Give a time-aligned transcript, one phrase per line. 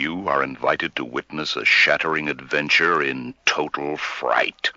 [0.00, 4.70] you are invited to witness a shattering adventure in total fright.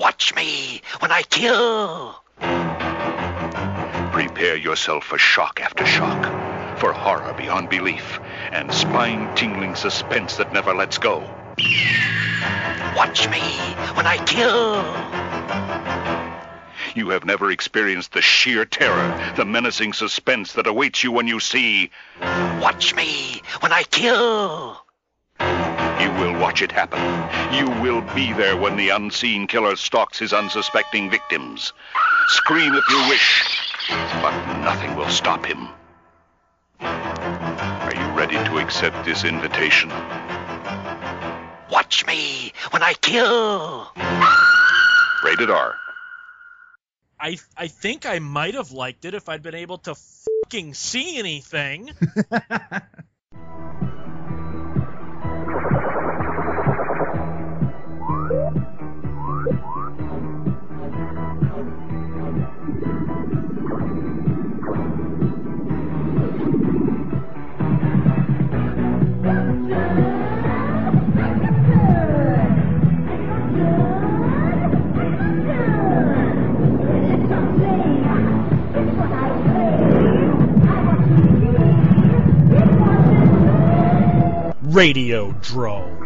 [0.00, 2.16] Watch me when I kill.
[4.12, 8.20] Prepare yourself for shock after shock, for horror beyond belief,
[8.52, 11.18] and spine-tingling suspense that never lets go.
[12.96, 13.42] Watch me
[13.94, 15.15] when I kill.
[16.96, 21.40] You have never experienced the sheer terror, the menacing suspense that awaits you when you
[21.40, 21.90] see.
[22.58, 24.80] Watch me when I kill.
[25.38, 26.98] You will watch it happen.
[27.54, 31.74] You will be there when the unseen killer stalks his unsuspecting victims.
[32.28, 33.74] Scream if you wish,
[34.22, 35.68] but nothing will stop him.
[36.80, 39.90] Are you ready to accept this invitation?
[41.70, 43.92] Watch me when I kill.
[45.22, 45.74] Rated R.
[47.18, 51.18] I I think I might have liked it if I'd been able to fucking see
[51.18, 51.90] anything.
[84.76, 86.02] Radiodrome.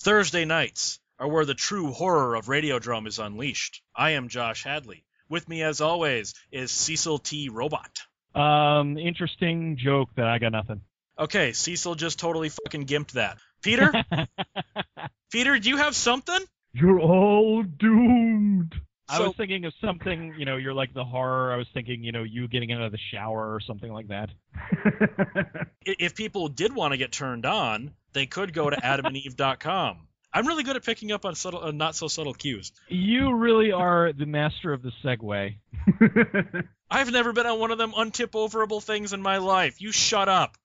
[0.00, 3.82] Thursday nights are where the true horror of Radiodrome is unleashed.
[3.94, 5.04] I am Josh Hadley.
[5.28, 7.50] With me, as always, is Cecil T.
[7.50, 8.00] Robot.
[8.34, 10.80] Um, interesting joke that I got nothing.
[11.16, 13.38] Okay, Cecil just totally fucking gimped that.
[13.62, 13.92] Peter?
[15.30, 16.40] Peter, do you have something?
[16.72, 18.74] You're all doomed.
[19.12, 21.52] I So- was thinking of something, you know, you're like the horror.
[21.52, 24.30] I was thinking, you know, you getting out of the shower or something like that.
[25.84, 30.06] If people did want to get turned on, they could go to adamandeve.com.
[30.32, 32.72] I'm really good at picking up on subtle, uh, not so subtle cues.
[32.88, 35.56] You really are the master of the segue.
[36.90, 39.80] I've never been on one of them untip overable things in my life.
[39.82, 40.56] You shut up.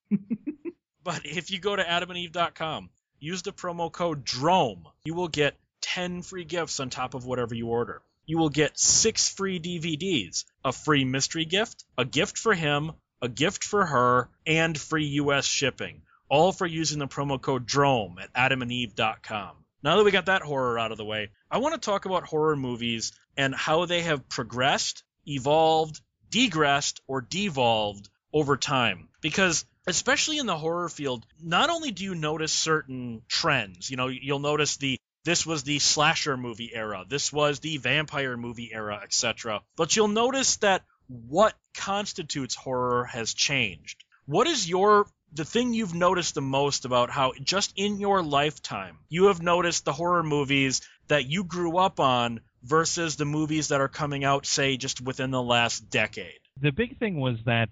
[1.03, 2.89] but if you go to adamandeve.com,
[3.19, 7.55] use the promo code DROME, you will get 10 free gifts on top of whatever
[7.55, 8.01] you order.
[8.27, 13.29] You will get 6 free DVDs, a free mystery gift, a gift for him, a
[13.29, 16.01] gift for her, and free US shipping.
[16.29, 19.55] All for using the promo code DROME at adamandeve.com.
[19.81, 22.27] Now that we got that horror out of the way, I want to talk about
[22.27, 29.07] horror movies and how they have progressed, evolved, degressed, or devolved over time.
[29.21, 34.07] Because especially in the horror field, not only do you notice certain trends, you know,
[34.07, 39.01] you'll notice the this was the slasher movie era, this was the vampire movie era,
[39.03, 39.61] etc.
[39.75, 44.05] But you'll notice that what constitutes horror has changed.
[44.25, 48.99] What is your the thing you've noticed the most about how just in your lifetime
[49.09, 50.79] you have noticed the horror movies
[51.09, 55.31] that you grew up on versus the movies that are coming out say just within
[55.31, 56.39] the last decade?
[56.61, 57.67] The big thing was that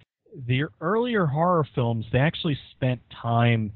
[0.45, 3.71] the earlier horror films, they actually spent time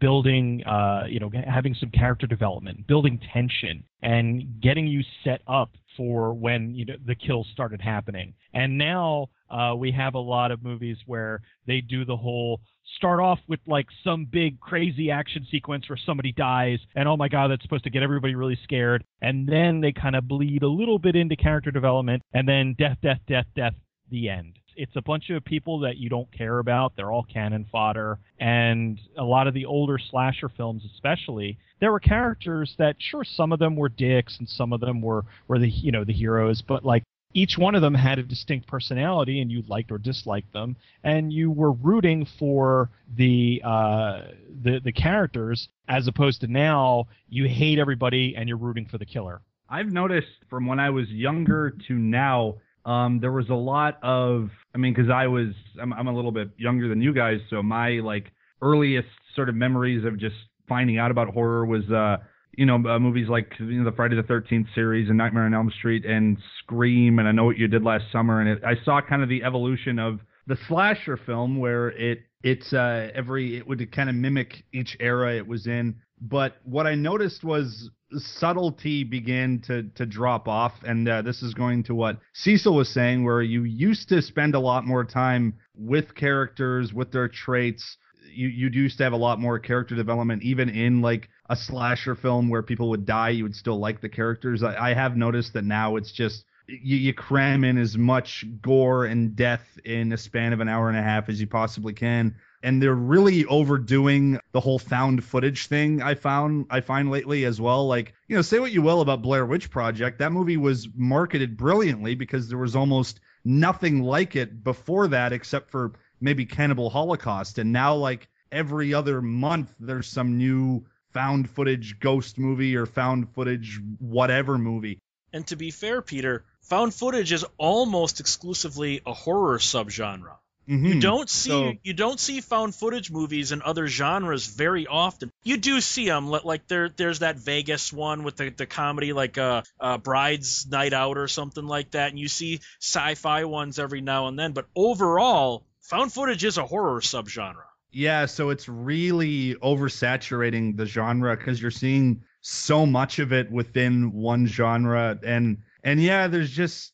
[0.00, 5.70] building, uh, you know, having some character development, building tension, and getting you set up
[5.96, 8.34] for when you know the kills started happening.
[8.52, 12.60] And now uh, we have a lot of movies where they do the whole
[12.96, 17.28] start off with like some big crazy action sequence where somebody dies, and oh my
[17.28, 19.04] god, that's supposed to get everybody really scared.
[19.20, 22.98] And then they kind of bleed a little bit into character development, and then death,
[23.02, 23.74] death, death, death,
[24.10, 24.58] the end.
[24.76, 26.94] It's a bunch of people that you don't care about.
[26.96, 28.18] They're all cannon fodder.
[28.38, 33.52] And a lot of the older slasher films, especially, there were characters that, sure, some
[33.52, 36.62] of them were dicks and some of them were, were the, you know, the heroes,
[36.66, 37.02] but like
[37.34, 41.32] each one of them had a distinct personality and you liked or disliked them and
[41.32, 44.22] you were rooting for the uh
[44.62, 49.04] the the characters as opposed to now you hate everybody and you're rooting for the
[49.04, 53.98] killer I've noticed from when I was younger to now, um, there was a lot
[54.02, 55.48] of, I mean, because I was,
[55.80, 59.54] I'm, I'm a little bit younger than you guys, so my like earliest sort of
[59.54, 60.36] memories of just
[60.68, 62.18] finding out about horror was, uh,
[62.56, 65.54] you know, uh, movies like you know the Friday the Thirteenth series and Nightmare on
[65.54, 68.74] Elm Street and Scream and I Know What You Did Last Summer, and it, I
[68.84, 73.66] saw kind of the evolution of the slasher film where it it's uh, every it
[73.66, 75.96] would kind of mimic each era it was in.
[76.20, 81.54] But what I noticed was subtlety began to to drop off, and uh, this is
[81.54, 85.54] going to what Cecil was saying, where you used to spend a lot more time
[85.76, 87.96] with characters, with their traits.
[88.32, 92.14] You you used to have a lot more character development, even in like a slasher
[92.14, 94.62] film where people would die, you would still like the characters.
[94.62, 99.04] I, I have noticed that now it's just you, you cram in as much gore
[99.04, 102.34] and death in a span of an hour and a half as you possibly can
[102.64, 107.60] and they're really overdoing the whole found footage thing I found I find lately as
[107.60, 107.86] well.
[107.86, 111.58] Like, you know, say what you will about Blair Witch Project, that movie was marketed
[111.58, 117.58] brilliantly because there was almost nothing like it before that except for maybe Cannibal Holocaust
[117.58, 123.28] and now like every other month there's some new found footage ghost movie or found
[123.34, 124.98] footage whatever movie.
[125.34, 130.36] And to be fair, Peter, found footage is almost exclusively a horror subgenre.
[130.68, 130.86] Mm-hmm.
[130.86, 135.30] You don't see So- you don't see found footage movies in other genres very often.
[135.42, 139.36] You do see them like there there's that Vegas one with the, the comedy like
[139.36, 144.00] uh, uh Bride's Night Out or something like that, and you see sci-fi ones every
[144.00, 144.52] now and then.
[144.52, 147.64] But overall, found footage is a horror subgenre.
[147.92, 154.12] Yeah, so it's really oversaturating the genre because you're seeing so much of it within
[154.12, 156.93] one genre, and and yeah, there's just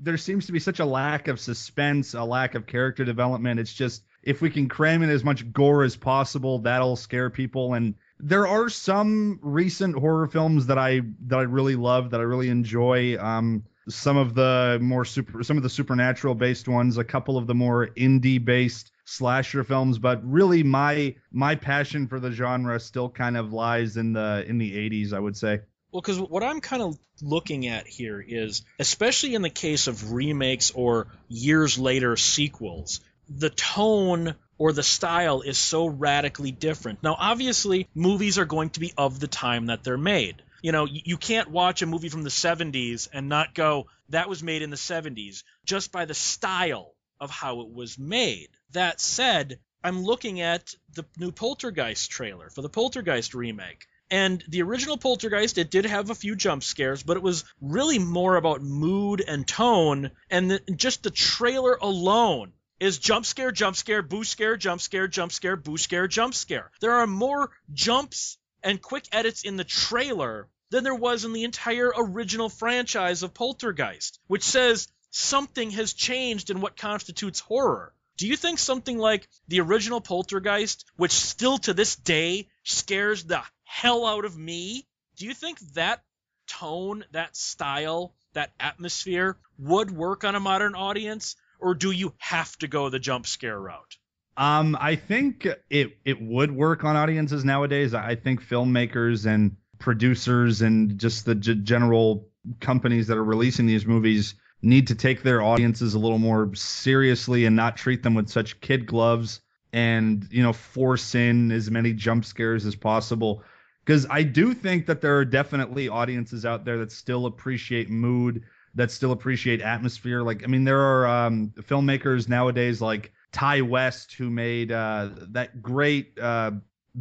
[0.00, 3.60] there seems to be such a lack of suspense, a lack of character development.
[3.60, 7.74] It's just if we can cram in as much gore as possible, that'll scare people.
[7.74, 12.24] And there are some recent horror films that I that I really love, that I
[12.24, 13.18] really enjoy.
[13.18, 17.46] Um, some of the more super, some of the supernatural based ones, a couple of
[17.46, 23.08] the more indie based slasher films, but really my my passion for the genre still
[23.08, 25.60] kind of lies in the in the 80s, I would say.
[25.92, 30.12] Well, because what I'm kind of looking at here is, especially in the case of
[30.12, 37.02] remakes or years later sequels, the tone or the style is so radically different.
[37.02, 40.42] Now, obviously, movies are going to be of the time that they're made.
[40.62, 44.42] You know, you can't watch a movie from the 70s and not go, that was
[44.42, 48.48] made in the 70s, just by the style of how it was made.
[48.72, 53.86] That said, I'm looking at the new Poltergeist trailer for the Poltergeist remake.
[54.10, 57.98] And the original Poltergeist, it did have a few jump scares, but it was really
[57.98, 60.10] more about mood and tone.
[60.28, 65.06] And the, just the trailer alone is jump scare, jump scare, boo scare, jump scare,
[65.06, 66.70] jump scare, boo scare, jump scare.
[66.80, 71.44] There are more jumps and quick edits in the trailer than there was in the
[71.44, 77.92] entire original franchise of Poltergeist, which says something has changed in what constitutes horror.
[78.20, 83.40] Do you think something like the original Poltergeist, which still to this day scares the
[83.64, 84.86] hell out of me,
[85.16, 86.02] do you think that
[86.46, 91.34] tone, that style, that atmosphere would work on a modern audience?
[91.58, 93.96] Or do you have to go the jump scare route?
[94.36, 97.94] Um, I think it it would work on audiences nowadays.
[97.94, 102.28] I think filmmakers and producers and just the g- general
[102.60, 107.46] companies that are releasing these movies need to take their audiences a little more seriously
[107.46, 109.40] and not treat them with such kid gloves
[109.72, 113.42] and you know force in as many jump scares as possible
[113.84, 118.44] because I do think that there are definitely audiences out there that still appreciate mood,
[118.74, 120.22] that still appreciate atmosphere.
[120.22, 125.62] Like, I mean, there are um, filmmakers nowadays like Ti West who made uh, that
[125.62, 126.52] great uh,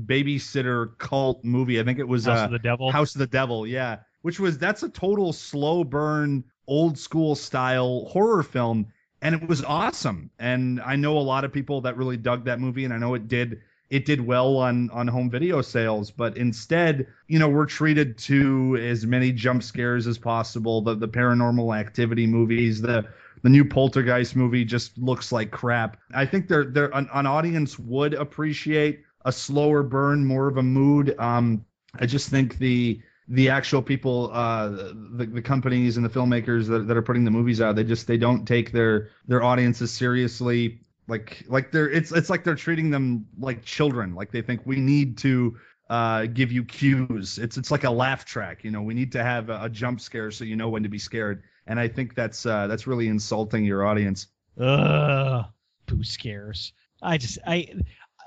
[0.06, 1.80] babysitter cult movie.
[1.80, 2.92] I think it was House uh, of the Devil.
[2.92, 3.98] House of the Devil, yeah.
[4.22, 8.88] Which was that's a total slow burn, old school style horror film,
[9.22, 10.30] and it was awesome.
[10.40, 13.16] And I know a lot of people that really dug that movie, and I know
[13.16, 16.12] it did it did well on on home video sales.
[16.12, 20.82] But instead, you know, we're treated to as many jump scares as possible.
[20.82, 23.06] The the paranormal activity movies, the
[23.42, 25.98] the new Poltergeist movie just looks like crap.
[26.14, 30.64] I think they're they're an, an audience would appreciate a slower burn, more of a
[30.64, 31.16] mood.
[31.20, 31.66] Um,
[32.00, 36.88] I just think the the actual people, uh, the, the companies and the filmmakers that,
[36.88, 40.82] that are putting the movies out, they just they don't take their their audiences seriously.
[41.08, 44.16] Like like they're it's it's like they're treating them like children.
[44.16, 45.58] Like they think we need to
[45.90, 47.38] uh, give you cues.
[47.38, 48.64] It's it's like a laugh track.
[48.64, 50.90] You know, we need to have a, a jump scare so you know when to
[50.90, 51.44] be scared.
[51.68, 54.28] And I think that's uh, that's really insulting your audience.
[54.60, 55.46] Ugh,
[55.86, 56.74] boo scares.
[57.02, 57.68] I just I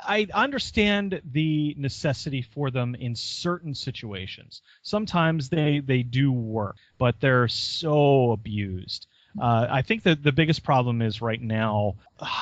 [0.06, 4.62] I understand the necessity for them in certain situations.
[4.82, 9.06] Sometimes they they do work, but they're so abused.
[9.40, 11.96] Uh, I think that the biggest problem is right now,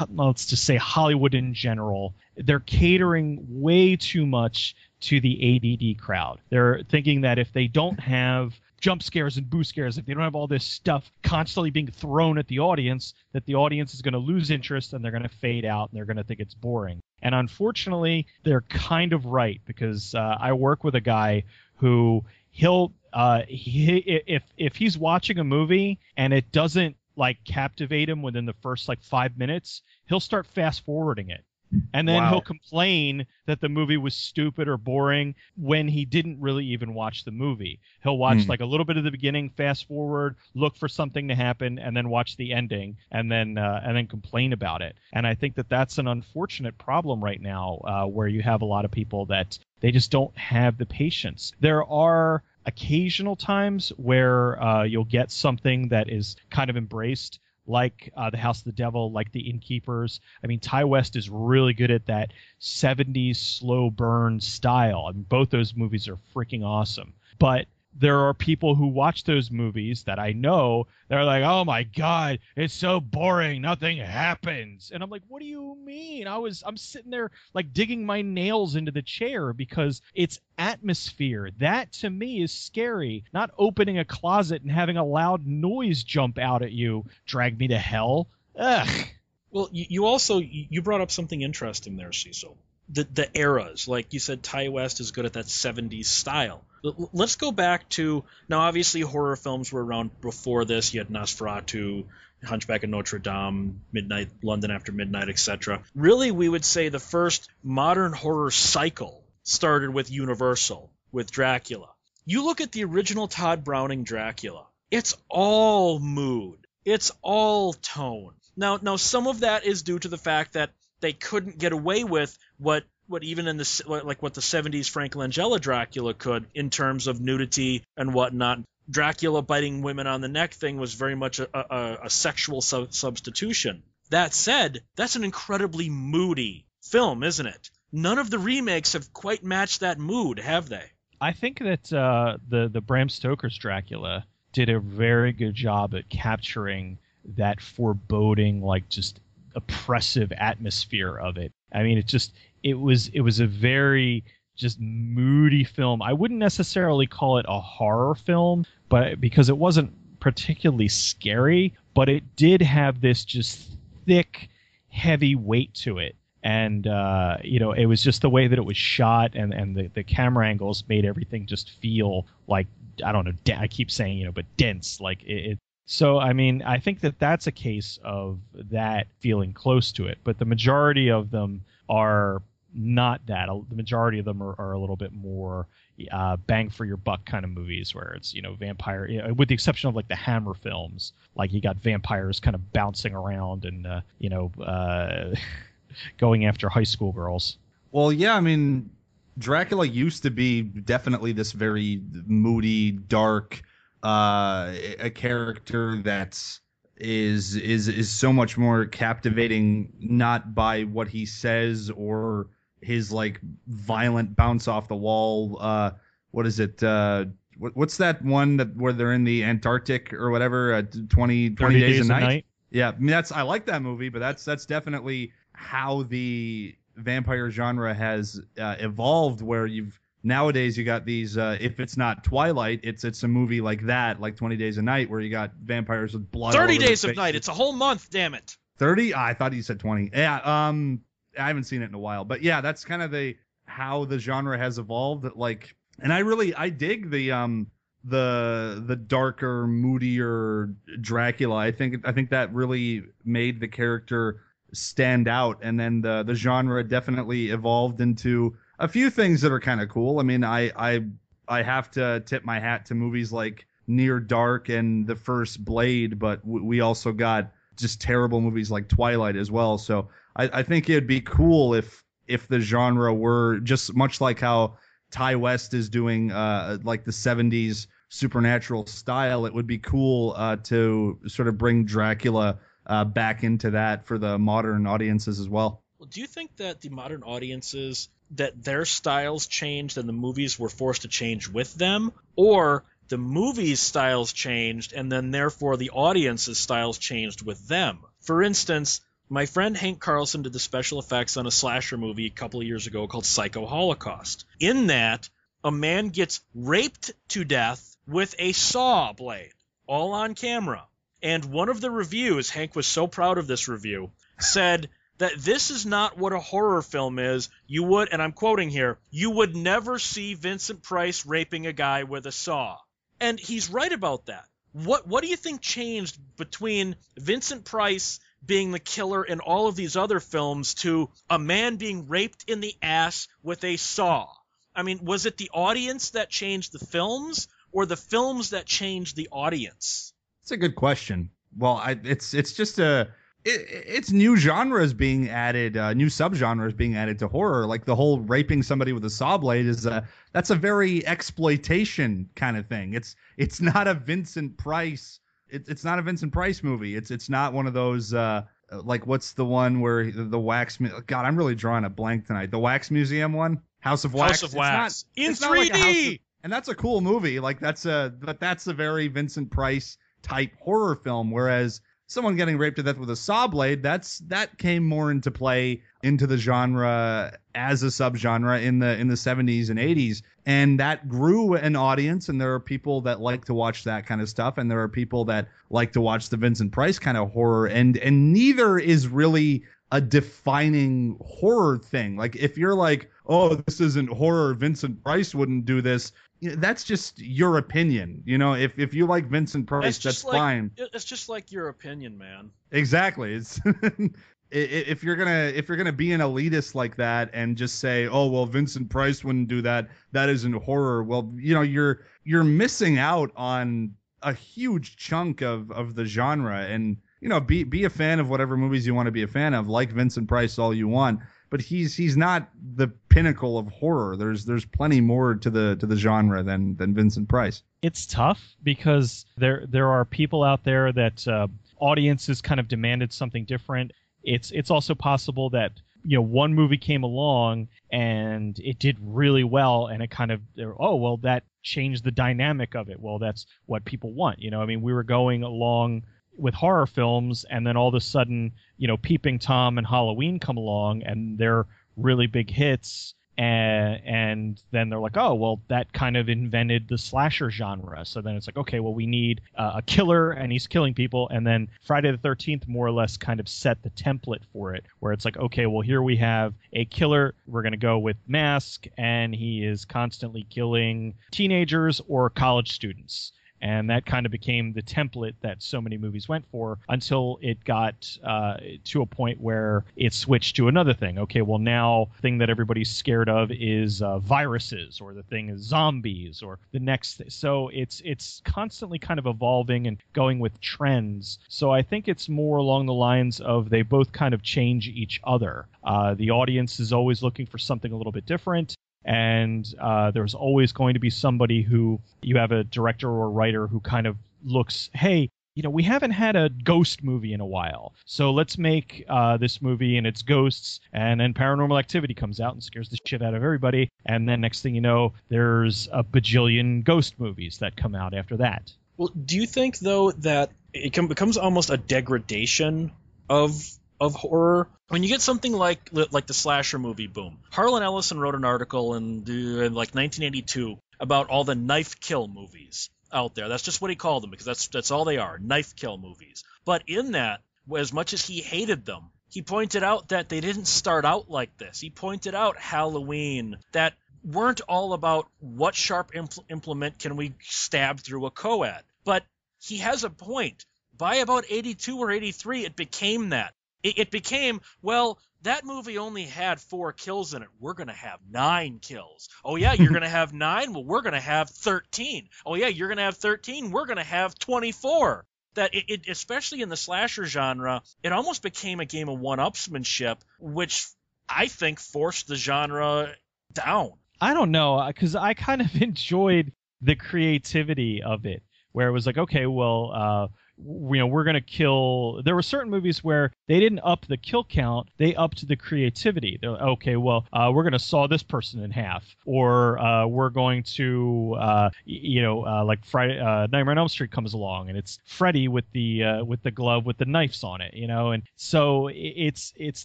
[0.09, 6.41] let's just say Hollywood in general, they're catering way too much to the ADD crowd.
[6.49, 10.23] They're thinking that if they don't have jump scares and boo scares, if they don't
[10.23, 14.13] have all this stuff constantly being thrown at the audience, that the audience is going
[14.13, 16.55] to lose interest and they're going to fade out and they're going to think it's
[16.55, 17.01] boring.
[17.23, 21.45] And unfortunately, they're kind of right because uh, I work with a guy
[21.77, 28.09] who he'll uh, he, if if he's watching a movie and it doesn't like captivate
[28.09, 31.45] him within the first like five minutes, he'll start fast forwarding it
[31.93, 32.31] And then Wow.
[32.31, 37.25] he'll complain that the movie was stupid or boring when he didn't really even watch
[37.25, 37.81] the movie.
[38.03, 38.51] He'll watch Hmm.
[38.51, 41.97] like a little bit of the beginning, fast forward, look for something to happen, and
[41.97, 44.95] then watch the ending, and then uh, and then complain about it.
[45.13, 48.67] And I think that that's an unfortunate problem right now, uh, where you have a
[48.67, 51.53] lot of people that they just don't have the patience.
[51.61, 58.13] There are occasional times where uh, you'll get something that is kind of embraced like
[58.17, 60.21] uh, the House of the Devil, like the Innkeepers.
[60.43, 65.07] I mean, Ti West is really good at that 70s slow burn style.
[65.09, 67.15] I mean, both those movies are freaking awesome.
[67.39, 70.87] But there are people who watch those movies that I know.
[71.09, 73.63] They're like, "Oh my god, it's so boring.
[73.63, 77.73] Nothing happens." And I'm like, "What do you mean?" I was I'm sitting there like
[77.73, 81.51] digging my nails into the chair because it's atmosphere.
[81.59, 83.25] That to me is scary.
[83.33, 87.69] Not opening a closet and having a loud noise jump out at you, drag me
[87.69, 88.29] to hell.
[88.57, 89.07] Ugh.
[89.51, 92.57] Well, you, also you brought up something interesting there, Cecil.
[92.93, 96.65] The the eras, like you said, Ti West is good at that '70s style.
[96.83, 98.61] Let's go back to now.
[98.61, 100.93] Obviously, horror films were around before this.
[100.93, 102.07] You had Nosferatu,
[102.45, 105.83] Hunchback of Notre Dame, Midnight London After Midnight, etc.
[105.95, 111.89] Really, we would say the first modern horror cycle started with Universal with Dracula.
[112.25, 114.67] You look at the original Tod Browning Dracula.
[114.91, 116.67] It's all mood.
[116.85, 118.35] It's all tone.
[118.57, 120.71] Now, now some of that is due to the fact that
[121.01, 125.15] they couldn't get away with what what even in the like what the 70s Frank
[125.15, 128.61] Langella Dracula could in terms of nudity and whatnot.
[128.89, 132.93] Dracula biting women on the neck thing was very much a, a, a sexual sub-
[132.93, 133.83] substitution.
[134.11, 137.71] That said, that's an incredibly moody film, isn't it?
[137.93, 140.85] None of the remakes have quite matched that mood, have they?
[141.21, 146.09] I think that uh, the the Bram Stoker's Dracula did a very good job at
[146.09, 146.99] capturing
[147.37, 149.21] that foreboding, like just
[149.61, 151.53] oppressive atmosphere of it.
[151.73, 154.25] I mean, it just it was it was a very
[154.57, 156.03] just moody film.
[156.03, 162.09] I wouldn't necessarily call it a horror film, but because it wasn't particularly scary, but
[162.09, 163.71] it did have this just
[164.07, 164.49] thick,
[164.89, 166.17] heavy weight to it.
[166.43, 169.77] And uh, you know, it was just the way that it was shot, and and
[169.77, 172.67] the, the camera angles made everything just feel like
[173.05, 173.55] I don't know.
[173.57, 175.01] I keep saying you know, but dense.
[175.01, 175.59] Like it, it.
[175.93, 178.39] So I mean, I think that that's a case of
[178.71, 180.19] that feeling close to it.
[180.23, 182.43] But the majority of them are
[182.73, 183.49] not that.
[183.69, 185.67] The majority of them are, are a little bit more
[186.13, 189.33] uh, bang for your buck kind of movies, where it's you know vampire, you know,
[189.33, 193.13] with the exception of like the Hammer films, like you got vampires kind of bouncing
[193.13, 195.35] around and uh, you know uh,
[196.19, 197.59] going after high school girls.
[197.91, 198.91] Well, yeah, I mean,
[199.39, 203.61] Dracula used to be definitely this very moody, dark,
[204.03, 206.61] uh, a character that's
[206.97, 212.49] is is is so much more captivating, not by what he says or
[212.83, 215.59] his like violent bounce off the wall.
[215.61, 215.93] Uh,
[216.31, 216.83] what is it?
[216.83, 217.27] Uh,
[217.59, 220.75] what, what's that one that where they're in the Antarctic or whatever?
[220.75, 222.21] Uh, 20, 20 30 days, days a a night.
[222.21, 222.47] night.
[222.71, 227.51] Yeah, I mean that's I like that movie, but that's that's definitely how the vampire
[227.51, 229.43] genre has uh, evolved.
[229.43, 231.37] Where you've nowadays you got these.
[231.37, 234.83] Uh, if it's not Twilight, it's it's a movie like that, like Twenty Days a
[234.83, 236.55] Night, where you got vampires with blood.
[236.55, 237.17] Thirty Days of.
[237.17, 237.35] Night.
[237.35, 238.11] It's a whole month.
[238.11, 238.57] Damn it.
[238.79, 239.15] Thirty?
[239.15, 240.11] I thought you said twenty.
[240.13, 240.69] Yeah.
[240.69, 241.03] Um,
[241.39, 243.37] I haven't seen it in a while, but yeah, that's kind of the
[243.67, 245.27] how the genre has evolved.
[245.37, 247.69] Like, and I really I dig the um
[248.05, 251.57] the the darker, moodier Dracula.
[251.57, 256.35] I think I think that really made the character stand out, and then the the
[256.35, 260.19] genre definitely evolved into a few things that are kind of cool.
[260.19, 261.05] I mean, I I
[261.47, 266.19] I have to tip my hat to movies like Near Dark and the first Blade,
[266.19, 269.79] but we also got just terrible movies like Twilight as well.
[269.79, 274.41] So I, I think it'd be cool if if the genre were just much like
[274.41, 274.79] how
[275.11, 279.45] Ti West is doing uh, like the 70s supernatural style.
[279.45, 284.19] It would be cool uh, to sort of bring Dracula uh, back into that for
[284.19, 285.83] the modern audiences as well.
[286.01, 290.59] Well, do you think that the modern audiences that their styles changed and the movies
[290.59, 295.91] were forced to change with them, or the movies' styles changed and then therefore the
[295.91, 297.99] audience's styles changed with them?
[298.21, 302.31] For instance, my friend Hank Carlson did the special effects on a slasher movie a
[302.31, 304.47] couple of years ago called Psycho Holocaust.
[304.59, 305.29] In that,
[305.63, 309.53] a man gets raped to death with a saw blade,
[309.87, 310.87] all on camera.
[311.23, 314.89] And one of the reviews, Hank was so proud of this review, said
[315.21, 317.49] that this is not what a horror film is.
[317.67, 322.03] You would, and I'm quoting here, you would never see Vincent Price raping a guy
[322.03, 322.79] with a saw.
[323.21, 324.45] And he's right about that.
[324.73, 329.77] What what do you think changed between Vincent Price being the killer in all of
[329.77, 334.29] these other films to a man being raped in the ass with a saw.
[334.75, 339.17] I mean, was it the audience that changed the films or the films that changed
[339.17, 340.15] the audience?
[340.43, 341.31] It's a good question.
[341.57, 343.09] Well, I, it's it's just a
[343.45, 347.67] it, it's new genres being added, uh, new subgenres being added to horror.
[347.67, 352.29] Like the whole raping somebody with a saw blade is a that's a very exploitation
[352.37, 352.95] kind of thing.
[352.95, 355.21] It's it's not a Vincent Price.
[355.49, 356.97] It, it's not a Vincent Price movie.
[356.97, 358.13] It's it's not one of those.
[358.13, 358.43] Uh,
[358.85, 360.79] like what's the one where the, the wax?
[361.07, 362.51] God, I'm really drawing a blank tonight.
[362.51, 364.43] The Wax Museum one, House of Wax.
[364.43, 365.49] House of Wax not, in 3D.
[365.49, 367.41] Like of, and that's a cool movie.
[367.41, 371.31] Like that's a but that's a very Vincent Price type horror film.
[371.31, 371.81] Whereas
[372.11, 375.81] someone getting raped to death with a saw blade, that's that came more into play
[376.03, 381.09] into the genre as a subgenre in the in the 70s and 80s and that
[381.09, 384.59] grew an audience and there are people that like to watch that kind of stuff
[384.59, 387.97] and there are people that like to watch the Vincent Price kind of horror and
[387.99, 389.63] and neither is really
[389.93, 392.17] a defining horror thing.
[392.17, 397.19] Like if you're like, "Oh, this isn't horror, Vincent Price wouldn't do this." That's just
[397.19, 398.23] your opinion.
[398.25, 400.71] You know, if if you like Vincent Price, that's, that's like, fine.
[400.77, 402.51] It's just like your opinion, man.
[402.71, 403.35] Exactly.
[403.35, 403.61] It's
[404.51, 408.29] if you're gonna if you're gonna be an elitist like that and just say, "Oh,
[408.29, 409.89] well, Vincent Price wouldn't do that.
[410.13, 415.71] That isn't horror." Well, you know, you're you're missing out on a huge chunk of
[415.71, 419.07] of the genre and you know, be be a fan of whatever movies you want
[419.07, 421.21] to be a fan of, like Vincent Price all you want.
[421.51, 424.17] But he's he's not the pinnacle of horror.
[424.17, 427.63] There's there's plenty more to the to the genre than than Vincent Price.
[427.83, 433.13] It's tough because there there are people out there that uh, audiences kind of demanded
[433.13, 433.93] something different.
[434.23, 435.73] It's it's also possible that
[436.05, 440.41] you know one movie came along and it did really well and it kind of
[440.79, 444.63] oh well that changed the dynamic of it well that's what people want you know
[444.63, 446.03] i mean we were going along
[446.37, 450.39] with horror films, and then all of a sudden, you know, Peeping Tom and Halloween
[450.39, 453.15] come along, and they're really big hits.
[453.39, 458.05] And, and then they're like, oh, well, that kind of invented the slasher genre.
[458.05, 461.27] So then it's like, okay, well, we need uh, a killer, and he's killing people.
[461.31, 464.85] And then Friday the 13th more or less kind of set the template for it,
[464.99, 467.35] where it's like, okay, well, here we have a killer.
[467.47, 473.33] We're going to go with Mask, and he is constantly killing teenagers or college students
[473.61, 477.63] and that kind of became the template that so many movies went for until it
[477.65, 481.19] got uh, to a point where it switched to another thing.
[481.19, 485.63] Okay, well now thing that everybody's scared of is uh, viruses, or the thing is
[485.63, 487.17] zombies, or the next.
[487.17, 491.39] Th- so it's it's constantly kind of evolving and going with trends.
[491.49, 495.21] So I think it's more along the lines of they both kind of change each
[495.25, 495.67] other.
[495.85, 500.35] Uh, the audience is always looking for something a little bit different and uh, there's
[500.35, 504.17] always going to be somebody who you have a director or writer who kind of
[504.45, 508.57] looks, hey, you know, we haven't had a ghost movie in a while, so let's
[508.57, 512.89] make uh, this movie and it's ghosts, and then Paranormal Activity comes out and scares
[512.89, 517.19] the shit out of everybody, and then next thing you know, there's a bajillion ghost
[517.19, 518.73] movies that come out after that.
[518.97, 522.93] Well, do you think though that it becomes almost a degradation
[523.29, 524.69] of of horror.
[524.89, 528.95] When you get something like like the slasher movie boom, Harlan Ellison wrote an article
[528.95, 533.49] in, in like 1982 about all the knife kill movies out there.
[533.49, 536.45] That's just what he called them because that's that's all they are, knife kill movies.
[536.65, 537.41] But in that,
[537.77, 541.57] as much as he hated them, he pointed out that they didn't start out like
[541.57, 541.81] this.
[541.81, 548.01] He pointed out Halloween that weren't all about what sharp impl- implement can we stab
[548.01, 548.83] through a co-ed.
[549.05, 549.25] But
[549.61, 550.65] he has a point.
[550.97, 553.55] By about 82 or 83, it became that.
[553.83, 557.49] It, it became, well, that movie only had four kills in it.
[557.59, 559.29] We're going to have nine kills.
[559.45, 560.73] Oh, yeah, you're going to have nine?
[560.73, 562.29] Well, we're going to have 13.
[562.45, 563.71] Oh, yeah, you're going to have 13?
[563.71, 565.25] We're going to have 24.
[565.55, 569.39] That it, it, especially in the slasher genre, it almost became a game of one
[569.39, 570.87] upsmanship, which
[571.29, 573.13] I think forced the genre
[573.53, 573.93] down.
[574.21, 579.07] I don't know, because I kind of enjoyed the creativity of it, where it was
[579.07, 580.29] like, okay, well, uh,
[580.65, 584.17] you know we're going to kill there were certain movies where they didn't up the
[584.17, 586.39] kill count they upped the creativity.
[586.41, 590.31] They're, okay well uh, we're going to saw this person in half or uh, we're
[590.31, 594.69] going to uh, you know uh, like friday uh, nightmare on elm street comes along
[594.69, 597.87] and it's freddy with the uh, with the glove with the knives on it you
[597.87, 598.13] know?
[598.13, 599.85] And so it's it's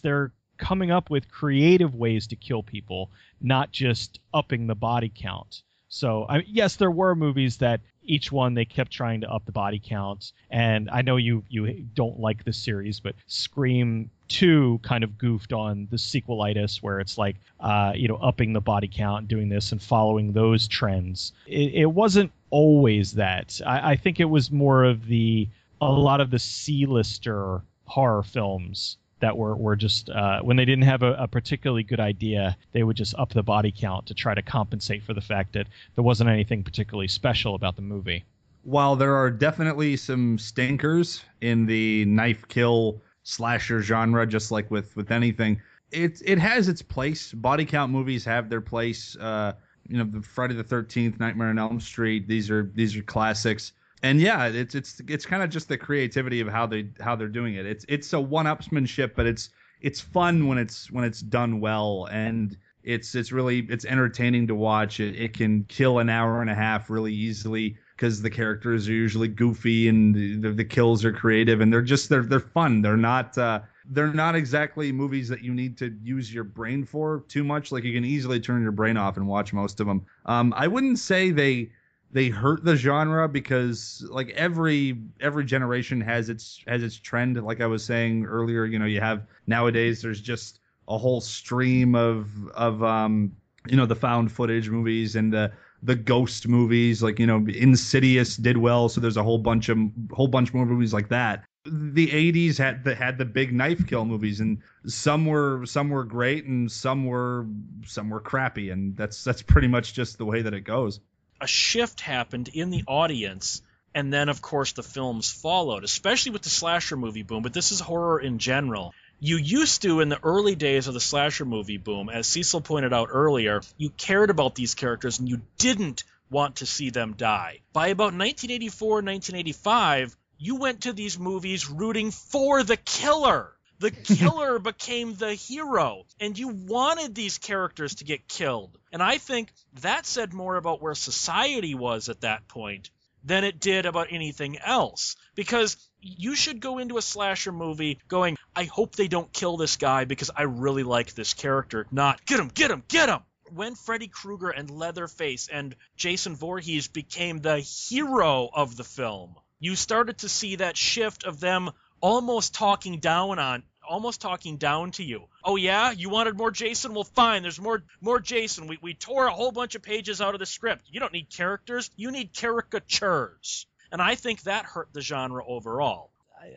[0.00, 3.10] they're coming up with creative ways to kill people
[3.40, 5.62] not just upping the body count.
[5.88, 9.52] So I, yes, there were movies that each one they kept trying to up the
[9.52, 10.32] body count.
[10.50, 15.52] And I know you you don't like this series, but Scream Two kind of goofed
[15.52, 19.48] on the sequelitis, where it's like uh, you know upping the body count, and doing
[19.48, 21.32] this, and following those trends.
[21.46, 23.60] It, it wasn't always that.
[23.64, 25.48] I, I think it was more of the
[25.80, 30.84] a lot of the C-lister horror films that were, were just uh, when they didn't
[30.84, 34.34] have a, a, particularly good idea, they would just up the body count to try
[34.34, 38.24] to compensate for the fact that there wasn't anything particularly special about the movie.
[38.62, 44.94] While there are definitely some stinkers in the knife kill slasher genre, just like with
[44.96, 47.32] with anything, it it has its place.
[47.32, 49.16] Body count movies have their place.
[49.16, 49.52] Uh,
[49.88, 52.26] you know, the Friday the Thirteenth, Nightmare on Elm Street.
[52.26, 56.40] These are these are classics and yeah, it's it's it's kind of just the creativity
[56.40, 57.66] of how they how they're doing it.
[57.66, 62.56] It's it's a one-upsmanship, but it's it's fun when it's when it's done well, and
[62.84, 65.00] it's it's really it's entertaining to watch.
[65.00, 68.92] It it can kill an hour and a half really easily because the characters are
[68.92, 72.82] usually goofy and the, the kills are creative and they're just they're they're fun.
[72.82, 77.24] They're not uh, they're not exactly movies that you need to use your brain for
[77.28, 77.72] too much.
[77.72, 80.04] Like you can easily turn your brain off and watch most of them.
[80.26, 81.70] Um, I wouldn't say they
[82.16, 87.36] they hurt the genre because like every every generation has its has its trend.
[87.44, 91.94] Like i was saying earlier you know you have nowadays there's just a whole stream
[91.94, 93.36] of of um
[93.68, 95.52] you know the found footage movies and the
[95.82, 99.78] the ghost movies like you know insidious did well so there's a whole bunch of
[100.10, 101.44] whole bunch more movies like that.
[101.66, 106.04] The 80s had the had the big knife kill movies and some were some were
[106.04, 107.46] great and some were
[107.84, 111.00] some were crappy and that's that's pretty much just the way that it goes
[111.40, 113.62] a shift happened in the audience
[113.94, 117.72] and then of course the films followed especially with the slasher movie boom but this
[117.72, 118.94] is horror in general.
[119.18, 122.92] You used to in the early days of the slasher movie boom as cecil pointed
[122.92, 127.60] out earlier you cared about these characters and you didn't want to see them die.
[127.72, 134.58] By about 1984 1985 you went to these movies rooting for the killer the killer
[134.60, 138.78] became the hero, and you wanted these characters to get killed.
[138.92, 142.90] And I think that said more about where society was at that point
[143.24, 145.16] than it did about anything else.
[145.34, 149.76] Because you should go into a slasher movie going, I hope they don't kill this
[149.76, 153.20] guy because I really like this character, not get him, get him, get him.
[153.52, 159.76] When Freddy Krueger and Leatherface and Jason Voorhees became the hero of the film, you
[159.76, 165.04] started to see that shift of them almost talking down on almost talking down to
[165.04, 165.22] you.
[165.44, 166.94] Oh yeah, you wanted more Jason?
[166.94, 167.42] Well, fine.
[167.42, 168.66] There's more more Jason.
[168.66, 170.84] We we tore a whole bunch of pages out of the script.
[170.90, 171.90] You don't need characters.
[171.96, 173.66] You need caricatures.
[173.92, 176.10] And I think that hurt the genre overall.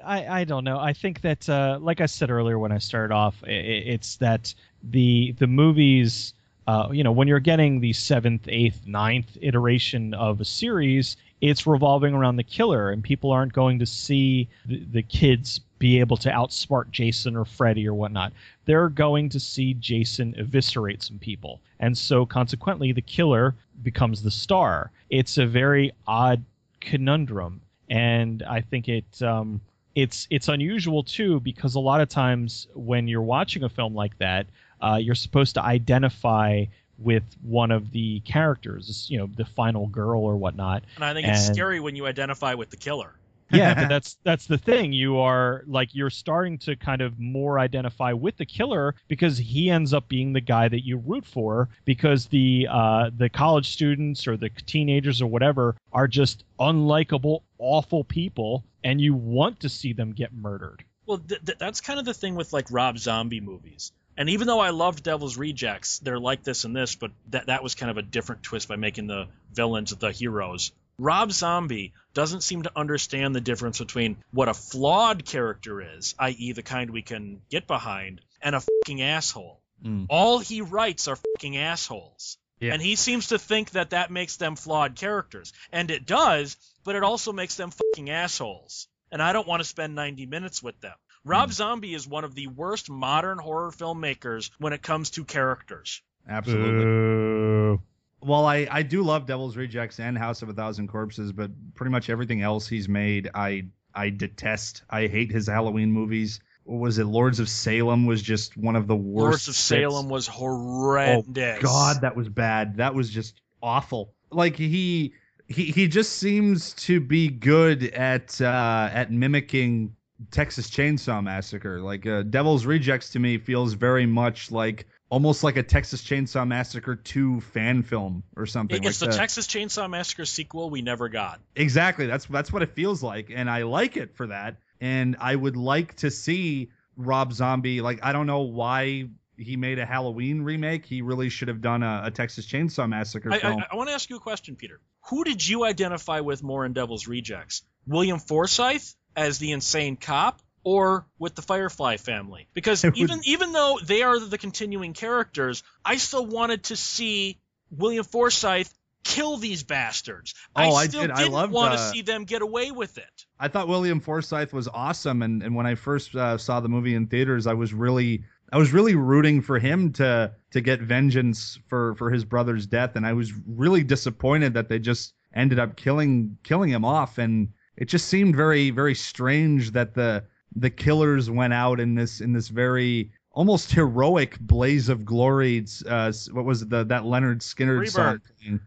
[0.04, 0.78] I, I don't know.
[0.78, 4.54] I think that, uh, like I said earlier when I started off, it, it's that
[4.84, 6.34] the the movies,
[6.70, 11.66] uh, you know, when you're getting the seventh, eighth, ninth iteration of a series, it's
[11.66, 16.16] revolving around the killer, and people aren't going to see the, the kids be able
[16.18, 18.34] to outsmart Jason or Freddy or whatnot.
[18.66, 21.60] They're going to see Jason eviscerate some people.
[21.80, 24.92] And so consequently, the killer becomes the star.
[25.10, 26.44] It's a very odd
[26.82, 27.62] conundrum.
[27.90, 29.24] And I think it.
[29.24, 29.60] Um,
[29.96, 34.18] it's it's unusual too because a lot of times when you're watching a film like
[34.20, 34.46] that,
[34.82, 36.66] uh, you're supposed to identify
[36.98, 40.84] with one of the characters, you know, the final girl or whatnot.
[40.96, 43.16] And I think and, it's scary when you identify with the killer.
[43.52, 44.94] yeah, but that's that's the thing.
[44.94, 49.72] You are like you're starting to kind of more identify with the killer because he
[49.72, 54.28] ends up being the guy that you root for because the uh, the college students
[54.28, 59.94] or the teenagers or whatever are just unlikable, awful people, and you want to see
[59.94, 60.84] them get murdered.
[61.08, 63.92] Well, th- th- that's kind of the thing with like Rob Zombie movies.
[64.20, 67.64] And even though I loved Devil's Rejects, they're like this and this, but that that
[67.64, 70.74] was kind of a different twist by making the villains the heroes.
[70.98, 76.52] Rob Zombie doesn't seem to understand the difference between what a flawed character is, i.e.,
[76.52, 79.62] the kind we can get behind, and a fucking asshole.
[79.86, 80.08] Mm.
[80.10, 82.38] All he writes are fucking assholes.
[82.60, 82.74] Yeah.
[82.74, 85.54] And he seems to think that that makes them flawed characters.
[85.72, 88.90] And it does, but it also makes them fucking assholes.
[89.14, 90.96] And I don't want to spend 90 minutes with them.
[91.26, 91.54] Rob mm.
[91.54, 96.02] Zombie is one of the worst modern horror filmmakers when it comes to characters.
[96.28, 97.80] Absolutely.
[98.22, 101.92] Well, I, I do love Devil's Rejects and House of a Thousand Corpses, but pretty
[101.92, 104.84] much everything else he's made, I I detest.
[104.90, 106.42] I hate his Halloween movies.
[106.64, 107.06] What was it?
[107.06, 109.24] Lords of Salem was just one of the worst.
[109.24, 111.60] Lords of Salem was horrendous.
[111.60, 112.78] Oh, God, that was bad.
[112.78, 114.14] That was just awful.
[114.32, 115.14] Like he
[115.48, 119.96] he he just seems to be good at uh, at mimicking
[120.32, 121.82] Texas Chainsaw Massacre.
[121.82, 126.48] Like uh, Devil's Rejects to me feels very much like almost like a Texas Chainsaw
[126.48, 128.84] Massacre 2 fan film or something.
[128.84, 131.40] It's like the, Texas Chainsaw Massacre sequel we never got.
[131.56, 132.06] Exactly.
[132.06, 134.58] That's that's what it feels like, and I like it for that.
[134.82, 137.82] And I would like to see Rob Zombie.
[137.82, 140.86] Like I don't know why he made a Halloween remake.
[140.86, 143.60] He really should have done a, a Texas Chainsaw Massacre I, film.
[143.62, 144.80] I, I want to ask you a question, Peter.
[145.10, 147.64] Who did you identify with more in Devil's Rejects?
[147.88, 148.84] William Forsythe
[149.20, 152.48] as the insane cop or with the Firefly family.
[152.54, 157.38] Because would- even even though they are the continuing characters, I still wanted to see
[157.70, 158.68] William Forsythe
[159.04, 160.36] kill these bastards.
[160.56, 161.12] Oh, I still did.
[161.12, 163.26] I didn't loved, want to uh, see them get away with it.
[163.40, 166.96] I thought William Forsythe was awesome, and, and when I first uh, saw the movie
[166.96, 171.60] in theaters, I was really I was really rooting for him to to get vengeance
[171.68, 175.76] for for his brother's death, and I was really disappointed that they just ended up
[175.76, 180.24] killing killing him off, and it just seemed very very strange that the
[180.56, 185.66] the killers went out in this in this very almost heroic blaze of glory.
[185.88, 188.22] Uh, what was it, the that Lynyrd Skynyrd song?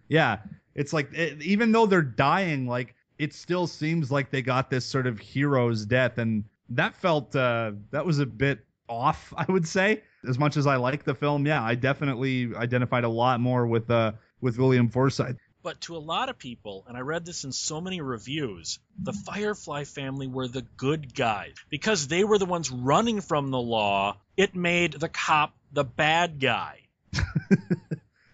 [0.09, 0.38] Yeah,
[0.75, 4.85] it's like it, even though they're dying, like it still seems like they got this
[4.85, 9.33] sort of hero's death, and that felt uh, that was a bit off.
[9.37, 13.09] I would say, as much as I like the film, yeah, I definitely identified a
[13.09, 15.37] lot more with uh with William Forsythe.
[15.62, 19.12] But to a lot of people, and I read this in so many reviews, the
[19.12, 21.55] Firefly family were the good guys.
[21.70, 26.40] Because they were the ones running from the law, it made the cop the bad
[26.40, 26.81] guy.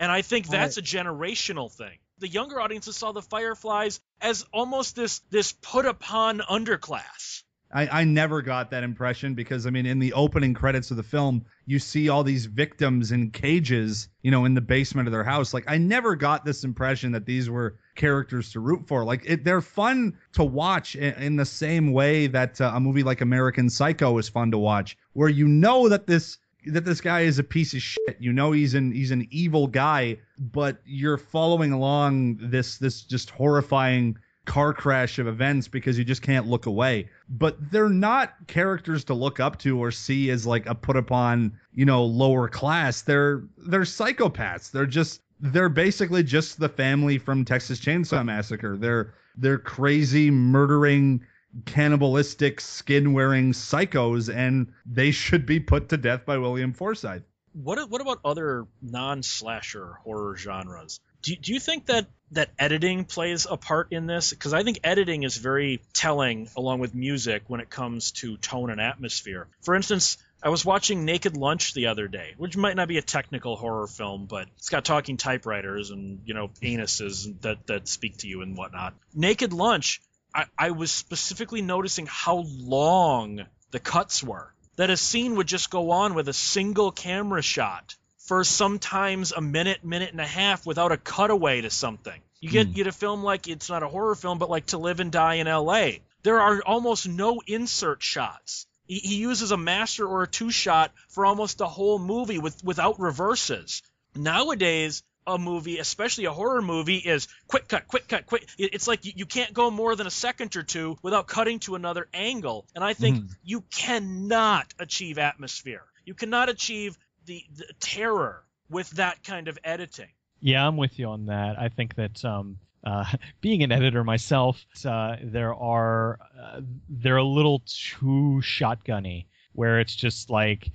[0.00, 1.98] and I think that's a generational thing.
[2.18, 7.42] The younger audiences saw the Fireflies as almost this this put upon underclass.
[7.72, 11.02] I, I never got that impression because I mean in the opening credits of the
[11.02, 15.24] film you see all these victims in cages you know in the basement of their
[15.24, 15.52] house.
[15.52, 19.04] Like I never got this impression that these were characters to root for.
[19.04, 23.02] Like it, they're fun to watch in, in the same way that uh, a movie
[23.02, 27.20] like American Psycho is fun to watch where you know that this that this guy
[27.20, 28.16] is a piece of shit.
[28.18, 33.30] You know he's an he's an evil guy but you're following along this this just
[33.30, 34.16] horrifying
[34.48, 37.10] car crash of events because you just can't look away.
[37.28, 41.52] But they're not characters to look up to or see as like a put upon,
[41.74, 43.02] you know, lower class.
[43.02, 44.70] They're they're psychopaths.
[44.70, 48.78] They're just they're basically just the family from Texas Chainsaw Massacre.
[48.78, 51.26] They're they're crazy murdering
[51.66, 57.22] cannibalistic skin wearing psychos and they should be put to death by William Forsythe.
[57.52, 61.00] What what about other non-slasher horror genres?
[61.22, 64.30] Do, do you think that that editing plays a part in this?
[64.30, 68.70] Because I think editing is very telling, along with music, when it comes to tone
[68.70, 69.48] and atmosphere.
[69.62, 73.02] For instance, I was watching Naked Lunch the other day, which might not be a
[73.02, 78.18] technical horror film, but it's got talking typewriters and you know anuses that that speak
[78.18, 78.94] to you and whatnot.
[79.14, 80.00] Naked Lunch,
[80.32, 84.52] I, I was specifically noticing how long the cuts were.
[84.76, 87.96] That a scene would just go on with a single camera shot
[88.28, 92.20] for sometimes a minute, minute and a half without a cutaway to something.
[92.40, 92.70] You get Hmm.
[92.70, 95.10] you get a film like it's not a horror film, but like To Live and
[95.10, 96.02] Die in L.A.
[96.22, 98.66] There are almost no insert shots.
[98.86, 102.62] He, he uses a master or a two shot for almost the whole movie with
[102.62, 103.82] without reverses.
[104.14, 108.46] Nowadays, a movie, especially a horror movie, is quick cut, quick cut, quick.
[108.58, 111.60] It- It's like you, you can't go more than a second or two without cutting
[111.60, 112.66] to another angle.
[112.74, 113.28] And I think Mhm.
[113.44, 115.84] you cannot achieve atmosphere.
[116.04, 116.96] You cannot achieve
[117.28, 120.08] the, the terror with that kind of editing.
[120.40, 121.58] Yeah, I'm with you on that.
[121.58, 123.04] I think that um, uh,
[123.40, 129.94] being an editor myself, uh, there are uh, they're a little too shotgunny, where it's
[129.94, 130.70] just like